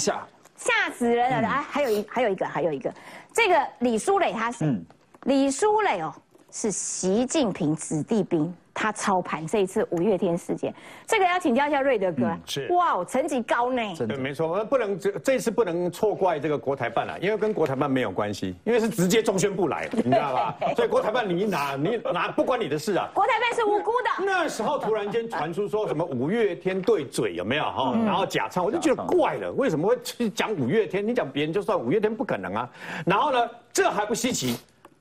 [0.56, 1.48] 吓死人了！
[1.48, 2.90] 啊，还有一还有一个还有一个，
[3.34, 4.80] 这个李书磊他是
[5.24, 6.14] 李书磊哦，
[6.50, 8.54] 是习近平子弟兵。
[8.78, 10.72] 他操盘这一次五月天事件，
[11.04, 12.30] 这个要请教一下瑞德哥。
[12.46, 13.82] 是哇，成绩高呢。
[14.06, 20.54] 对，没错，不能这这次不能错怪这个国台办了，因为跟国台办没有关系，因为是直接中宣部来， 你知道吧？
[20.76, 23.10] 所以国台办你哪你哪不关你的事啊？
[23.12, 24.24] 国台办是无辜的。
[24.24, 27.96] 那时候突然间传出说什么五月天对嘴有没有哈？
[28.06, 31.04] 然后假唱，我就觉得怪了，为什么会去讲五月天？
[31.04, 32.70] 你讲别人就算五月天不可能啊。
[33.04, 34.56] 然后呢，这还不稀奇。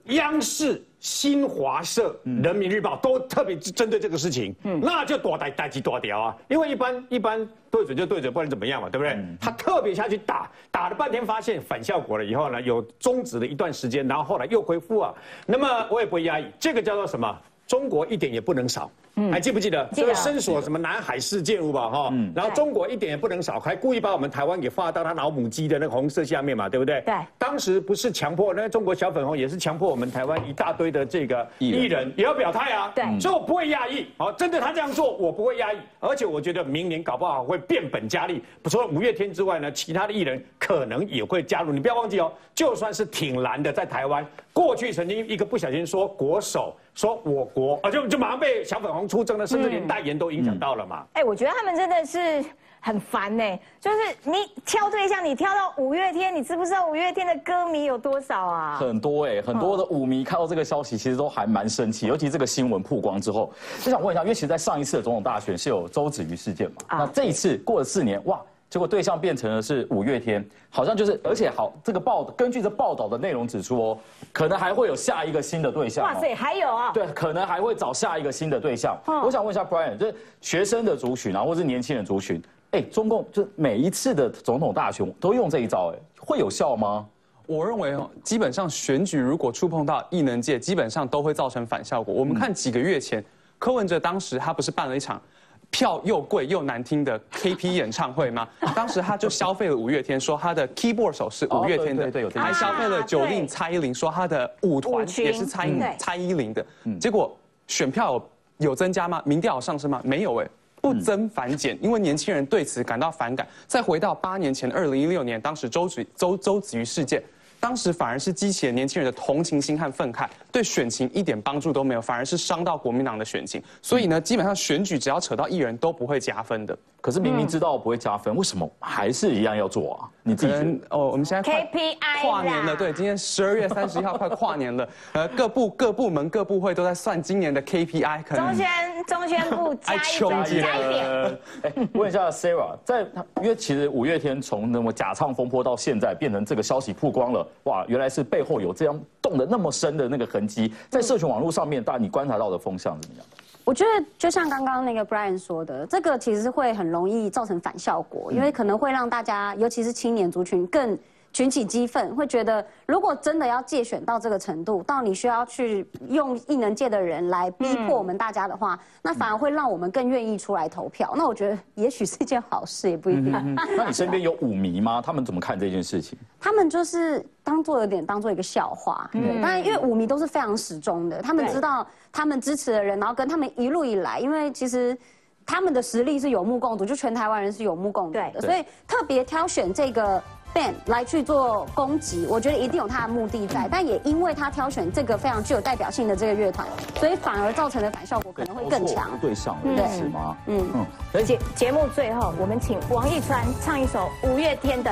[0.06, 6.38] 央视、新华社、人民日报都特别针对这个事情，那就多逮逮鸡多屌啊！
[6.48, 9.18] 因为一般一般对准就对准，不然怎么样嘛，对不对？
[9.40, 15.14] 他特别下去打，打了半天发现反效果了以后呢，有终止了一段时间，然后后来又恢复啊。
[15.46, 17.40] 那么我也不会压抑，这个叫做什么？
[17.68, 18.90] 中国一点也不能少。
[19.32, 22.14] 还记不记得这个伸索什么南海事件物吧哈？
[22.36, 27.02] 然后中国一点也不能少，还故意把我们台湾给放到他老母鸡的那个红色下面嘛，对不对？
[27.02, 27.16] 对。
[27.36, 32.92] 当时不是强迫那个中国小粉红，也是强迫我们台湾一大堆的这个艺人也要表态啊。
[32.94, 33.20] 对。
[33.20, 35.78] 所以我不会压抑，好，针对他这样做，我不会压抑。
[36.00, 41.74] 而且我觉得明年搞不好会变本加厉，除了五月天之外呢，其他的艺人可能也会加入。
[41.74, 46.78] 你不要忘记哦，就算是挺蓝的，在台湾过去曾经一个不小心说国手。
[46.98, 51.06] 说我国啊，就就马上被小粉红出征了，甚至连代言都影响到了嘛。
[51.14, 52.44] 哎，我觉得他们真的是
[52.82, 53.60] 很烦呢。
[53.80, 58.78] 就是你挑对象，你挑到五月天，你知不知道五月天的歌迷有多少啊？
[58.80, 62.08] 很多哎，很多的舞迷看到这个消息，其实都还蛮生气。
[62.08, 68.42] 尤其这个新闻曝光之后，就想问一下，因为其实在上一次的总统大选是有周子瑜事件嘛，那这一次过了四年，哇！
[68.70, 73.98] 结果对象变成了是五月天，好像就是，而且好，这个报根据这报道的内容指出哦，
[74.34, 76.04] 可能还会有下一个新的对象。
[76.04, 76.92] 哇塞，还有啊？
[76.92, 78.98] 对，可能还会找下一个新的对象。
[79.24, 82.42] 我想问一下 Brian，就是学生的族群啊，或是年轻人族群，
[82.72, 87.08] 哎，中共就每一次的总统大选都用这一招，哎，会有效吗？
[87.46, 92.14] 我认为哦，基本上选举如果触碰到异能界，基本上都会造成反效果。
[92.14, 93.24] 我们看几个月前，
[93.58, 95.22] 柯文哲当时他不是办了一场。
[95.70, 98.48] 票又贵又难听的 KP 演唱会吗？
[98.76, 106.66] 当时他就消费了五月天，说他的 keyboard 手是五月天的，还消费了九令蔡依林，说他的舞团也是蔡依蔡依林的。
[107.00, 107.38] 结果
[107.68, 108.24] 选票
[108.58, 109.22] 有增加吗？
[109.26, 110.02] 民调上升吗？
[110.04, 110.48] 没有哎，
[110.82, 113.48] 不增反减，因为年轻人对此感到反感。
[113.68, 117.22] 再回到八年前，二零一六年，当时周子周周子瑜事件。
[117.60, 123.62] 当时反而是激起了年轻人的同情心和愤慨，对选情一点帮助都没有，反而是伤到国民党的选情。
[123.82, 126.78] 所以呢，基本上选举只要扯到艺人，都不会加分的。
[127.08, 130.12] 可是明明知道不会加分，为什么还是一样要做啊？
[130.24, 138.48] 你自己哦，我们现在 KPI 跨年了，对，今天十二月 三十一号快跨年了，呃，各部各部门各部会都在算今年的 KPI 可能。
[138.48, 138.68] 中宣
[139.06, 140.00] 中宣部加一
[140.60, 141.40] 加一点。
[141.62, 143.08] 哎，问一下 Sarah，在
[143.42, 153.26] 因为其实五月天从那么假唱风波到现在变成这个消息曝光了，哇，原来是背后有这样动的那么深的那个痕迹，在社群网络上面，大你观察到的风向怎么样？
[153.68, 160.98] 我觉得就像刚刚那个 Brian 说的，这个其实会很容易造成反效果，因为可能会让大家，尤其是青年族群更。
[161.34, 171.14] 群起激愤，会觉得如果真的要借选到这个程度，到你需要去用异能界的人来逼迫我们大家的话，那反而会让我们更愿意出来投票。
[171.16, 173.32] 那我觉得也许是一件好事，也不一定。
[173.54, 175.00] 那你身边有舞迷吗？
[175.06, 176.18] 他们怎么看这件事情？
[176.40, 179.08] 他们就是当做有点当做一个笑话。
[179.12, 181.86] 对，当然因为舞迷都是非常始终的，他们知道
[182.18, 184.98] 他们支持的人，然后跟他们一路以来，因为其实
[185.46, 190.20] 他们的实力是有目共睹，就全台湾人是有目共睹的，所以特别挑选这个
[190.52, 190.74] band。
[190.88, 199.12] 来去做攻击，我觉得一定有他的目的在，但也因为他挑选这个非常具有代表性的这个乐团，所以反而造成的反效果可能会更强。
[199.22, 200.36] 对上是吗？
[200.48, 200.68] 嗯
[201.14, 201.24] 嗯。
[201.24, 204.92] 节节目最后，我们请王一川唱一首五月天的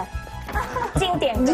[0.96, 1.52] 经典歌。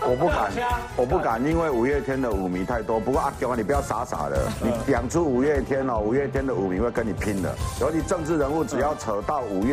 [0.00, 0.50] 我不敢，
[0.96, 2.98] 我不敢，因为五月天的舞迷太多。
[2.98, 7.54] 不过阿雄啊，你不要傻傻的，你讲出五月天哦，五月天的舞迷会跟你拼的。
[7.80, 9.66] 尤其政治人物，只要扯到五月。